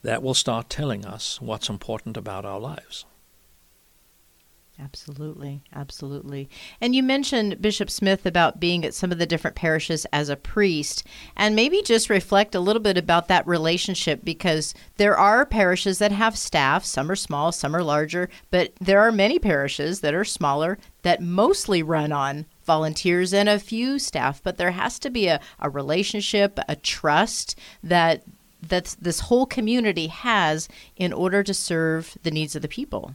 That 0.02 0.22
will 0.22 0.34
start 0.34 0.70
telling 0.70 1.04
us 1.04 1.40
what's 1.40 1.68
important 1.68 2.16
about 2.16 2.44
our 2.44 2.58
lives. 2.58 3.04
Absolutely, 4.82 5.62
absolutely. 5.74 6.48
And 6.80 6.94
you 6.94 7.02
mentioned 7.02 7.60
Bishop 7.60 7.90
Smith 7.90 8.24
about 8.24 8.60
being 8.60 8.84
at 8.84 8.94
some 8.94 9.12
of 9.12 9.18
the 9.18 9.26
different 9.26 9.56
parishes 9.56 10.06
as 10.06 10.30
a 10.30 10.36
priest, 10.36 11.06
and 11.36 11.54
maybe 11.54 11.82
just 11.82 12.08
reflect 12.08 12.54
a 12.54 12.60
little 12.60 12.80
bit 12.80 12.96
about 12.96 13.28
that 13.28 13.46
relationship 13.46 14.20
because 14.24 14.72
there 14.96 15.18
are 15.18 15.44
parishes 15.44 15.98
that 15.98 16.12
have 16.12 16.36
staff, 16.36 16.84
some 16.84 17.10
are 17.10 17.16
small, 17.16 17.52
some 17.52 17.76
are 17.76 17.84
larger, 17.84 18.30
but 18.50 18.72
there 18.80 19.00
are 19.00 19.12
many 19.12 19.38
parishes 19.38 20.00
that 20.00 20.14
are 20.14 20.24
smaller 20.24 20.78
that 21.02 21.20
mostly 21.22 21.82
run 21.82 22.10
on 22.10 22.46
volunteers 22.64 23.34
and 23.34 23.48
a 23.48 23.58
few 23.58 23.98
staff, 23.98 24.42
but 24.42 24.56
there 24.56 24.70
has 24.70 24.98
to 25.00 25.10
be 25.10 25.26
a, 25.26 25.40
a 25.58 25.68
relationship, 25.68 26.58
a 26.68 26.76
trust 26.76 27.58
that 27.82 28.22
that 28.62 28.96
this 29.00 29.20
whole 29.20 29.46
community 29.46 30.08
has 30.08 30.68
in 30.96 31.12
order 31.12 31.42
to 31.42 31.54
serve 31.54 32.16
the 32.22 32.30
needs 32.30 32.54
of 32.54 32.62
the 32.62 32.68
people. 32.68 33.14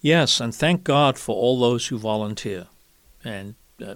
Yes, 0.00 0.40
and 0.40 0.54
thank 0.54 0.84
God 0.84 1.18
for 1.18 1.34
all 1.34 1.58
those 1.58 1.88
who 1.88 1.98
volunteer. 1.98 2.66
And 3.24 3.54
uh, 3.84 3.94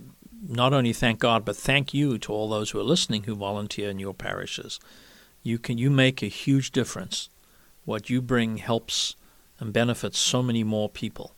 not 0.49 0.73
only 0.73 0.93
thank 0.93 1.19
God, 1.19 1.45
but 1.45 1.57
thank 1.57 1.93
you 1.93 2.19
to 2.19 2.33
all 2.33 2.49
those 2.49 2.71
who 2.71 2.81
are 2.81 2.85
listening 2.85 3.25
who 3.25 3.35
volunteer 3.35 3.91
in 3.91 3.99
your 3.99 4.15
parishes. 4.15 4.81
You 5.43 5.59
can 5.59 5.79
you 5.79 5.91
make 5.91 6.23
a 6.23 6.27
huge 6.27 6.73
difference. 6.73 7.29
What 7.85 8.11
you 8.11 8.21
bring 8.21 8.59
helps 8.59 9.17
and 9.59 9.73
benefits 9.73 10.19
so 10.19 10.43
many 10.43 10.65
more 10.65 10.89
people. 10.89 11.35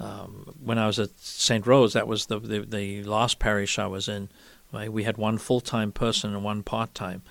Um, 0.00 0.54
when 0.62 0.78
I 0.78 0.86
was 0.86 0.98
at 0.98 1.18
St. 1.18 1.66
Rose, 1.66 1.92
that 1.92 2.08
was 2.08 2.26
the, 2.26 2.40
the, 2.40 2.60
the 2.60 3.04
last 3.04 3.38
parish 3.38 3.78
I 3.78 3.86
was 3.86 4.08
in. 4.08 4.28
Right? 4.72 4.92
We 4.92 5.04
had 5.04 5.16
one 5.16 5.38
full 5.38 5.60
time 5.60 5.92
person 5.92 6.34
and 6.34 6.42
one 6.42 6.62
part 6.62 6.94
time. 6.94 7.22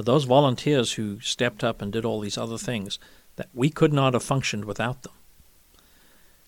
But 0.00 0.06
those 0.06 0.24
volunteers 0.24 0.92
who 0.92 1.20
stepped 1.20 1.62
up 1.62 1.82
and 1.82 1.92
did 1.92 2.06
all 2.06 2.20
these 2.20 2.38
other 2.38 2.56
things, 2.56 2.98
that 3.36 3.50
we 3.52 3.68
could 3.68 3.92
not 3.92 4.14
have 4.14 4.22
functioned 4.22 4.64
without 4.64 5.02
them. 5.02 5.12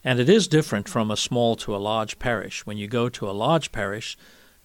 And 0.02 0.18
it 0.18 0.30
is 0.30 0.48
different 0.48 0.88
from 0.88 1.10
a 1.10 1.18
small 1.18 1.54
to 1.56 1.76
a 1.76 1.84
large 1.92 2.18
parish. 2.18 2.64
When 2.64 2.78
you 2.78 2.88
go 2.88 3.10
to 3.10 3.28
a 3.28 3.32
large 3.32 3.70
parish, 3.70 4.16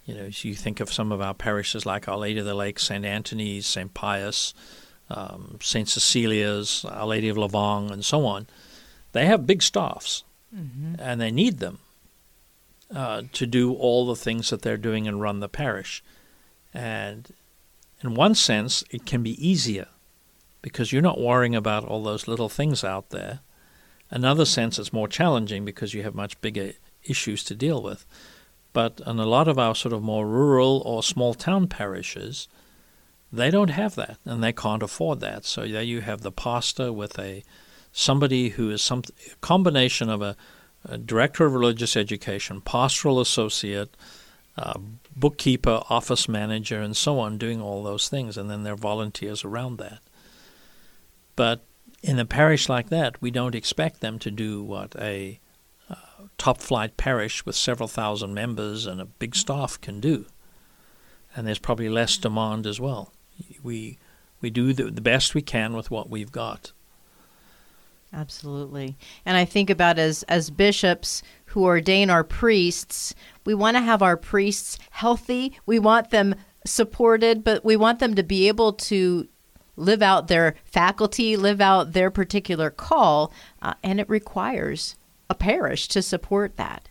you 0.05 0.15
know, 0.15 0.29
you 0.31 0.55
think 0.55 0.79
of 0.79 0.93
some 0.93 1.11
of 1.11 1.19
our 1.19 1.33
parishes 1.33 1.85
like 1.85 2.07
Our 2.07 2.17
Lady 2.17 2.39
of 2.39 2.45
the 2.45 2.53
Lake, 2.53 2.79
St. 2.79 3.03
Anthony's, 3.03 3.67
St. 3.67 3.93
Pius, 3.93 4.53
um, 5.09 5.59
St. 5.61 5.89
Cecilia's, 5.89 6.85
Our 6.85 7.07
Lady 7.07 7.27
of 7.27 7.35
Lavang, 7.35 7.91
and 7.91 8.05
so 8.05 8.25
on. 8.25 8.47
They 9.11 9.25
have 9.25 9.45
big 9.45 9.61
staffs, 9.61 10.23
mm-hmm. 10.55 10.95
and 10.97 11.19
they 11.19 11.31
need 11.31 11.59
them 11.59 11.79
uh, 12.95 13.23
to 13.33 13.45
do 13.45 13.73
all 13.73 14.07
the 14.07 14.15
things 14.15 14.49
that 14.49 14.61
they're 14.61 14.77
doing 14.77 15.09
and 15.09 15.19
run 15.19 15.41
the 15.41 15.49
parish. 15.49 16.01
And 16.73 17.29
in 18.03 18.13
one 18.13 18.35
sense, 18.35 18.83
it 18.91 19.05
can 19.05 19.23
be 19.23 19.45
easier 19.45 19.87
because 20.61 20.91
you're 20.91 21.01
not 21.01 21.19
worrying 21.19 21.55
about 21.55 21.85
all 21.85 22.03
those 22.03 22.27
little 22.27 22.49
things 22.49 22.83
out 22.83 23.09
there 23.09 23.41
Another 24.09 24.45
sense, 24.45 24.79
it's 24.79 24.93
more 24.93 25.07
challenging 25.07 25.65
because 25.65 25.93
you 25.93 26.03
have 26.03 26.15
much 26.15 26.39
bigger 26.41 26.73
issues 27.03 27.43
to 27.45 27.55
deal 27.55 27.81
with. 27.81 28.05
But 28.73 29.01
in 29.05 29.19
a 29.19 29.25
lot 29.25 29.47
of 29.47 29.59
our 29.59 29.75
sort 29.75 29.93
of 29.93 30.01
more 30.01 30.27
rural 30.27 30.81
or 30.85 31.03
small 31.03 31.33
town 31.33 31.67
parishes, 31.67 32.47
they 33.31 33.51
don't 33.51 33.69
have 33.69 33.95
that 33.95 34.17
and 34.23 34.43
they 34.43 34.53
can't 34.53 34.83
afford 34.83 35.19
that. 35.21 35.45
So 35.45 35.67
there 35.67 35.81
you 35.81 36.01
have 36.01 36.21
the 36.21 36.31
pastor 36.31 36.93
with 36.93 37.19
a 37.19 37.43
somebody 37.91 38.49
who 38.49 38.69
is 38.69 38.81
some 38.81 39.01
combination 39.41 40.09
of 40.09 40.21
a, 40.21 40.37
a 40.85 40.97
director 40.97 41.45
of 41.45 41.53
religious 41.53 41.97
education, 41.97 42.61
pastoral 42.61 43.19
associate, 43.19 43.97
uh, 44.55 44.79
bookkeeper, 45.17 45.81
office 45.89 46.29
manager, 46.29 46.79
and 46.81 46.95
so 46.95 47.19
on, 47.19 47.37
doing 47.37 47.61
all 47.61 47.83
those 47.83 48.07
things, 48.07 48.37
and 48.37 48.49
then 48.49 48.63
there 48.63 48.73
are 48.73 48.77
volunteers 48.77 49.43
around 49.43 49.77
that. 49.77 49.99
But 51.35 51.65
in 52.03 52.19
a 52.19 52.25
parish 52.25 52.69
like 52.69 52.89
that, 52.89 53.21
we 53.21 53.31
don't 53.31 53.55
expect 53.55 54.01
them 54.01 54.19
to 54.19 54.31
do 54.31 54.63
what 54.63 54.95
a 54.97 55.39
uh, 55.89 55.95
top 56.37 56.61
flight 56.61 56.97
parish 56.97 57.45
with 57.45 57.55
several 57.55 57.87
thousand 57.87 58.33
members 58.33 58.85
and 58.85 59.01
a 59.01 59.05
big 59.05 59.35
staff 59.35 59.79
can 59.81 59.99
do. 59.99 60.25
And 61.35 61.45
there's 61.45 61.59
probably 61.59 61.89
less 61.89 62.17
demand 62.17 62.65
as 62.65 62.79
well. 62.79 63.13
We 63.63 63.97
we 64.39 64.49
do 64.49 64.73
the, 64.73 64.85
the 64.85 65.01
best 65.01 65.33
we 65.33 65.41
can 65.41 65.73
with 65.73 65.89
what 65.89 66.09
we've 66.09 66.31
got. 66.31 66.71
Absolutely. 68.13 68.97
And 69.25 69.37
I 69.37 69.45
think 69.45 69.69
about 69.69 69.99
as 69.99 70.23
as 70.23 70.49
bishops 70.49 71.21
who 71.45 71.65
ordain 71.65 72.09
our 72.09 72.23
priests, 72.23 73.13
we 73.45 73.53
want 73.53 73.75
to 73.77 73.81
have 73.81 74.01
our 74.01 74.17
priests 74.17 74.77
healthy. 74.91 75.57
We 75.65 75.79
want 75.79 76.09
them 76.09 76.35
supported, 76.65 77.43
but 77.43 77.65
we 77.65 77.75
want 77.75 77.99
them 77.99 78.15
to 78.15 78.23
be 78.23 78.47
able 78.47 78.73
to 78.73 79.27
live 79.75 80.01
out 80.01 80.27
their 80.27 80.55
faculty, 80.65 81.37
live 81.37 81.61
out 81.61 81.93
their 81.93 82.09
particular 82.09 82.69
call, 82.69 83.31
uh, 83.61 83.73
and 83.83 83.99
it 83.99 84.09
requires 84.09 84.95
a 85.29 85.35
parish 85.35 85.87
to 85.89 86.01
support 86.01 86.57
that. 86.57 86.89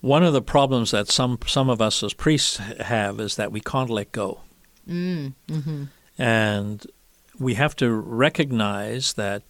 One 0.00 0.22
of 0.22 0.32
the 0.32 0.42
problems 0.42 0.90
that 0.90 1.08
some 1.08 1.38
some 1.46 1.70
of 1.70 1.80
us 1.80 2.02
as 2.02 2.12
priests 2.12 2.56
have 2.56 3.20
is 3.20 3.36
that 3.36 3.52
we 3.52 3.60
can't 3.60 3.88
let 3.88 4.10
go, 4.10 4.40
mm, 4.88 5.32
mm-hmm. 5.48 5.84
and 6.18 6.86
we 7.38 7.54
have 7.54 7.76
to 7.76 7.90
recognize 7.92 9.12
that 9.14 9.42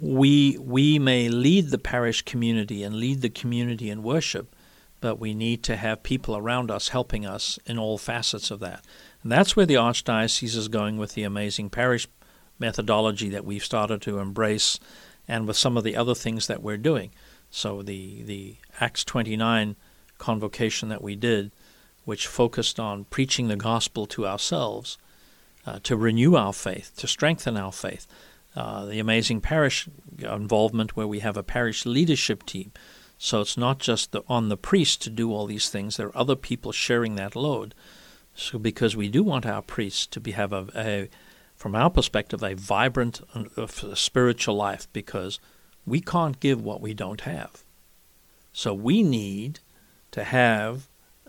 we 0.00 0.56
we 0.58 0.98
may 0.98 1.28
lead 1.28 1.70
the 1.70 1.78
parish 1.78 2.22
community 2.22 2.82
and 2.82 2.96
lead 2.96 3.20
the 3.20 3.30
community 3.30 3.90
in 3.90 4.02
worship, 4.02 4.54
but 5.00 5.18
we 5.18 5.34
need 5.34 5.62
to 5.64 5.76
have 5.76 6.02
people 6.02 6.36
around 6.36 6.70
us 6.70 6.88
helping 6.88 7.26
us 7.26 7.58
in 7.66 7.78
all 7.78 7.98
facets 7.98 8.50
of 8.50 8.60
that. 8.60 8.84
And 9.22 9.30
that's 9.30 9.56
where 9.56 9.66
the 9.66 9.74
Archdiocese 9.74 10.56
is 10.56 10.68
going 10.68 10.96
with 10.96 11.14
the 11.14 11.22
amazing 11.22 11.70
parish 11.70 12.08
methodology 12.58 13.28
that 13.30 13.44
we've 13.44 13.64
started 13.64 14.00
to 14.02 14.18
embrace 14.18 14.78
and 15.28 15.46
with 15.46 15.56
some 15.56 15.76
of 15.76 15.84
the 15.84 15.96
other 15.96 16.14
things 16.14 16.46
that 16.46 16.62
we're 16.62 16.76
doing. 16.76 17.10
So 17.50 17.82
the, 17.82 18.22
the 18.22 18.56
Acts 18.80 19.04
29 19.04 19.76
convocation 20.18 20.88
that 20.88 21.02
we 21.02 21.16
did, 21.16 21.50
which 22.04 22.26
focused 22.26 22.78
on 22.78 23.04
preaching 23.04 23.48
the 23.48 23.56
gospel 23.56 24.06
to 24.06 24.26
ourselves, 24.26 24.98
uh, 25.66 25.78
to 25.82 25.96
renew 25.96 26.36
our 26.36 26.52
faith, 26.52 26.92
to 26.96 27.06
strengthen 27.06 27.56
our 27.56 27.72
faith. 27.72 28.06
Uh, 28.56 28.84
the 28.86 28.98
amazing 28.98 29.40
parish 29.40 29.88
involvement 30.18 30.96
where 30.96 31.06
we 31.06 31.20
have 31.20 31.36
a 31.36 31.42
parish 31.42 31.86
leadership 31.86 32.44
team. 32.44 32.72
So 33.16 33.40
it's 33.40 33.56
not 33.56 33.78
just 33.78 34.10
the, 34.10 34.22
on 34.26 34.48
the 34.48 34.56
priest 34.56 35.02
to 35.02 35.10
do 35.10 35.32
all 35.32 35.46
these 35.46 35.68
things, 35.68 35.96
there 35.96 36.08
are 36.08 36.18
other 36.18 36.34
people 36.34 36.72
sharing 36.72 37.14
that 37.14 37.36
load. 37.36 37.74
So, 38.34 38.58
because 38.58 38.96
we 38.96 39.08
do 39.08 39.22
want 39.22 39.46
our 39.46 39.62
priests 39.62 40.06
to 40.08 40.20
be 40.20 40.32
have 40.32 40.52
a, 40.52 40.66
a 40.74 41.08
from 41.54 41.74
our 41.74 41.90
perspective, 41.90 42.42
a 42.42 42.54
vibrant 42.54 43.20
uh, 43.56 43.66
spiritual 43.94 44.56
life, 44.56 44.88
because 44.92 45.38
we 45.84 46.00
can't 46.00 46.40
give 46.40 46.64
what 46.64 46.80
we 46.80 46.94
don't 46.94 47.20
have. 47.20 47.64
So 48.52 48.72
we 48.72 49.02
need 49.02 49.60
to 50.12 50.24
have 50.24 50.88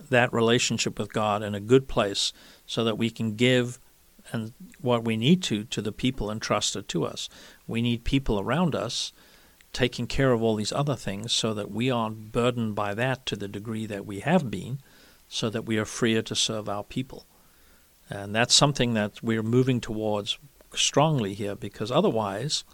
that 0.09 0.33
relationship 0.33 0.97
with 0.97 1.13
God 1.13 1.43
in 1.43 1.53
a 1.53 1.59
good 1.59 1.87
place, 1.87 2.33
so 2.65 2.83
that 2.83 2.97
we 2.97 3.09
can 3.09 3.35
give 3.35 3.77
and 4.31 4.53
what 4.79 5.03
we 5.03 5.17
need 5.17 5.43
to 5.43 5.63
to 5.65 5.81
the 5.81 5.91
people 5.91 6.31
entrusted 6.31 6.87
to 6.89 7.05
us. 7.05 7.29
We 7.67 7.81
need 7.81 8.03
people 8.03 8.39
around 8.39 8.75
us 8.75 9.11
taking 9.73 10.07
care 10.07 10.31
of 10.33 10.41
all 10.41 10.55
these 10.55 10.73
other 10.73 10.95
things, 10.95 11.31
so 11.31 11.53
that 11.53 11.71
we 11.71 11.89
aren't 11.89 12.31
burdened 12.31 12.75
by 12.75 12.93
that 12.93 13.25
to 13.25 13.35
the 13.35 13.47
degree 13.47 13.85
that 13.85 14.05
we 14.05 14.19
have 14.19 14.51
been 14.51 14.79
so 15.31 15.49
that 15.49 15.65
we 15.65 15.77
are 15.77 15.85
freer 15.85 16.21
to 16.21 16.35
serve 16.35 16.67
our 16.67 16.83
people. 16.83 17.25
And 18.09 18.35
that's 18.35 18.53
something 18.53 18.93
that 18.95 19.23
we're 19.23 19.41
moving 19.41 19.79
towards 19.79 20.37
strongly 20.73 21.33
here 21.33 21.55
because 21.55 21.89
otherwise, 21.89 22.65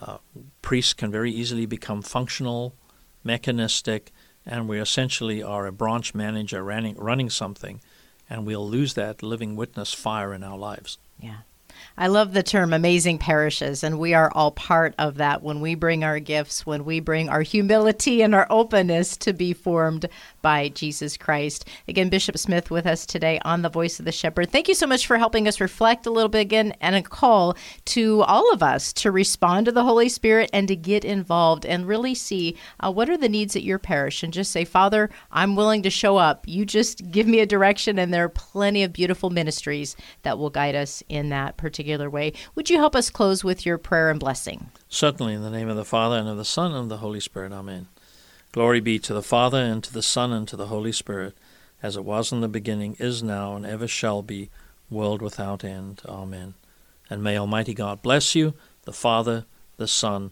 uh, 0.00 0.18
priests 0.62 0.92
can 0.92 1.10
very 1.10 1.32
easily 1.32 1.66
become 1.66 2.00
functional, 2.00 2.76
mechanistic, 3.24 4.12
and 4.46 4.68
we 4.68 4.80
essentially 4.80 5.42
are 5.42 5.66
a 5.66 5.72
branch 5.72 6.14
manager 6.14 6.62
running, 6.62 6.94
running 6.94 7.28
something, 7.28 7.80
and 8.32 8.46
we'll 8.46 8.66
lose 8.66 8.94
that 8.94 9.22
living 9.22 9.56
witness 9.56 9.92
fire 9.92 10.32
in 10.32 10.42
our 10.42 10.56
lives. 10.56 10.96
Yeah. 11.20 11.40
I 11.96 12.06
love 12.06 12.32
the 12.32 12.42
term 12.42 12.72
amazing 12.72 13.18
parishes, 13.18 13.84
and 13.84 13.98
we 13.98 14.14
are 14.14 14.32
all 14.34 14.50
part 14.50 14.94
of 14.98 15.16
that 15.16 15.42
when 15.42 15.60
we 15.60 15.74
bring 15.74 16.02
our 16.02 16.18
gifts, 16.20 16.64
when 16.64 16.86
we 16.86 17.00
bring 17.00 17.28
our 17.28 17.42
humility 17.42 18.22
and 18.22 18.34
our 18.34 18.46
openness 18.48 19.16
to 19.18 19.34
be 19.34 19.52
formed 19.52 20.08
by 20.40 20.70
Jesus 20.70 21.18
Christ. 21.18 21.68
Again, 21.86 22.08
Bishop 22.08 22.38
Smith 22.38 22.70
with 22.70 22.86
us 22.86 23.04
today 23.04 23.38
on 23.44 23.60
The 23.60 23.68
Voice 23.68 23.98
of 23.98 24.06
the 24.06 24.12
Shepherd. 24.12 24.50
Thank 24.50 24.68
you 24.68 24.74
so 24.74 24.86
much 24.86 25.06
for 25.06 25.18
helping 25.18 25.46
us 25.46 25.60
reflect 25.60 26.06
a 26.06 26.10
little 26.10 26.30
bit 26.30 26.40
again 26.40 26.74
and 26.80 26.96
a 26.96 27.02
call 27.02 27.56
to 27.86 28.22
all 28.22 28.50
of 28.54 28.62
us 28.62 28.92
to 28.94 29.10
respond 29.10 29.66
to 29.66 29.72
the 29.72 29.84
Holy 29.84 30.08
Spirit 30.08 30.48
and 30.52 30.68
to 30.68 30.76
get 30.76 31.04
involved 31.04 31.66
and 31.66 31.86
really 31.86 32.14
see 32.14 32.56
uh, 32.80 32.90
what 32.90 33.10
are 33.10 33.18
the 33.18 33.28
needs 33.28 33.54
at 33.54 33.64
your 33.64 33.78
parish 33.78 34.22
and 34.22 34.32
just 34.32 34.50
say, 34.50 34.64
Father, 34.64 35.10
I'm 35.30 35.56
willing 35.56 35.82
to 35.82 35.90
show 35.90 36.16
up. 36.16 36.48
You 36.48 36.64
just 36.64 37.10
give 37.10 37.26
me 37.26 37.40
a 37.40 37.46
direction, 37.46 37.98
and 37.98 38.14
there 38.14 38.24
are 38.24 38.30
plenty 38.30 38.82
of 38.82 38.94
beautiful 38.94 39.28
ministries 39.28 39.94
that 40.22 40.38
will 40.38 40.50
guide 40.50 40.74
us 40.74 41.02
in 41.10 41.28
that 41.28 41.58
particular 41.58 41.81
particular 41.82 42.08
way. 42.08 42.32
Would 42.54 42.70
you 42.70 42.78
help 42.78 42.94
us 42.94 43.10
close 43.10 43.42
with 43.42 43.66
your 43.66 43.76
prayer 43.76 44.08
and 44.08 44.20
blessing? 44.20 44.70
Certainly, 44.88 45.34
in 45.34 45.42
the 45.42 45.50
name 45.50 45.68
of 45.68 45.76
the 45.76 45.84
Father, 45.84 46.16
and 46.16 46.28
of 46.28 46.36
the 46.36 46.44
Son, 46.44 46.70
and 46.70 46.84
of 46.84 46.88
the 46.88 46.98
Holy 46.98 47.18
Spirit. 47.18 47.52
Amen. 47.52 47.88
Glory 48.52 48.80
be 48.80 49.00
to 49.00 49.12
the 49.12 49.22
Father, 49.22 49.58
and 49.58 49.82
to 49.82 49.92
the 49.92 50.02
Son, 50.02 50.32
and 50.32 50.46
to 50.46 50.56
the 50.56 50.68
Holy 50.68 50.92
Spirit, 50.92 51.36
as 51.82 51.96
it 51.96 52.04
was 52.04 52.30
in 52.30 52.40
the 52.40 52.48
beginning, 52.48 52.96
is 53.00 53.20
now, 53.22 53.56
and 53.56 53.66
ever 53.66 53.88
shall 53.88 54.22
be, 54.22 54.48
world 54.90 55.20
without 55.22 55.64
end. 55.64 56.02
Amen. 56.06 56.54
And 57.10 57.20
may 57.20 57.36
Almighty 57.36 57.74
God 57.74 58.00
bless 58.00 58.36
you, 58.36 58.54
the 58.84 58.92
Father, 58.92 59.44
the 59.76 59.88
Son, 59.88 60.30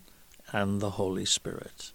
and 0.52 0.80
the 0.80 0.90
Holy 0.90 1.24
Spirit. 1.24 1.92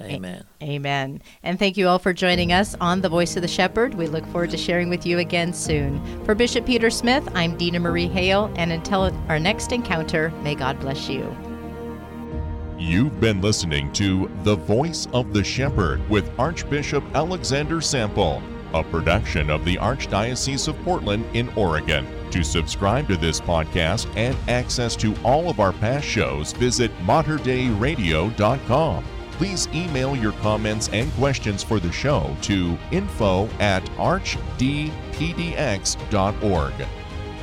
Amen. 0.00 0.44
Amen. 0.62 1.22
And 1.42 1.58
thank 1.58 1.76
you 1.76 1.86
all 1.86 1.98
for 1.98 2.12
joining 2.12 2.52
us 2.52 2.74
on 2.80 3.00
The 3.00 3.08
Voice 3.08 3.36
of 3.36 3.42
the 3.42 3.48
Shepherd. 3.48 3.94
We 3.94 4.08
look 4.08 4.26
forward 4.26 4.50
to 4.50 4.56
sharing 4.56 4.88
with 4.88 5.06
you 5.06 5.18
again 5.18 5.52
soon. 5.52 6.02
For 6.24 6.34
Bishop 6.34 6.66
Peter 6.66 6.90
Smith, 6.90 7.28
I'm 7.34 7.56
Dina 7.56 7.78
Marie 7.78 8.08
Hale, 8.08 8.52
and 8.56 8.72
until 8.72 9.14
our 9.28 9.38
next 9.38 9.70
encounter, 9.72 10.30
may 10.42 10.56
God 10.56 10.80
bless 10.80 11.08
you. 11.08 11.34
You've 12.76 13.20
been 13.20 13.40
listening 13.40 13.92
to 13.92 14.28
The 14.42 14.56
Voice 14.56 15.06
of 15.12 15.32
the 15.32 15.44
Shepherd 15.44 16.06
with 16.10 16.28
Archbishop 16.40 17.04
Alexander 17.14 17.80
Sample, 17.80 18.42
a 18.74 18.82
production 18.82 19.48
of 19.48 19.64
the 19.64 19.76
Archdiocese 19.76 20.66
of 20.66 20.76
Portland 20.82 21.24
in 21.34 21.48
Oregon. 21.50 22.04
To 22.32 22.42
subscribe 22.42 23.06
to 23.08 23.16
this 23.16 23.40
podcast 23.40 24.08
and 24.16 24.36
access 24.50 24.96
to 24.96 25.14
all 25.22 25.48
of 25.48 25.60
our 25.60 25.72
past 25.72 26.04
shows, 26.04 26.52
visit 26.52 26.90
materdeiradio.com 27.06 29.04
please 29.38 29.68
email 29.74 30.16
your 30.16 30.32
comments 30.32 30.88
and 30.88 31.12
questions 31.14 31.62
for 31.62 31.80
the 31.80 31.92
show 31.92 32.36
to 32.42 32.76
info 32.90 33.48
at 33.60 33.84
archdpdx.org. 33.96 34.74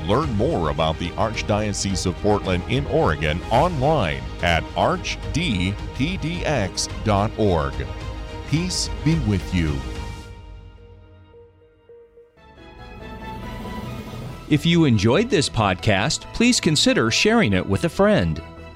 Learn 0.08 0.34
more 0.36 0.70
about 0.70 0.98
the 0.98 1.10
Archdiocese 1.12 2.06
of 2.06 2.16
Portland 2.18 2.64
in 2.70 2.86
Oregon 2.88 3.42
online 3.52 4.24
at 4.42 4.64
archdpdx.org. 4.76 5.74
Peace 8.50 8.90
be 9.06 9.20
with 9.20 9.54
you. 9.54 9.80
If 14.50 14.66
you 14.66 14.84
enjoyed 14.84 15.30
this 15.30 15.48
podcast, 15.48 16.22
please 16.34 16.60
consider 16.60 17.10
sharing 17.10 17.54
it 17.54 17.66
with 17.66 17.86
a 17.86 17.90
friend. 17.90 18.42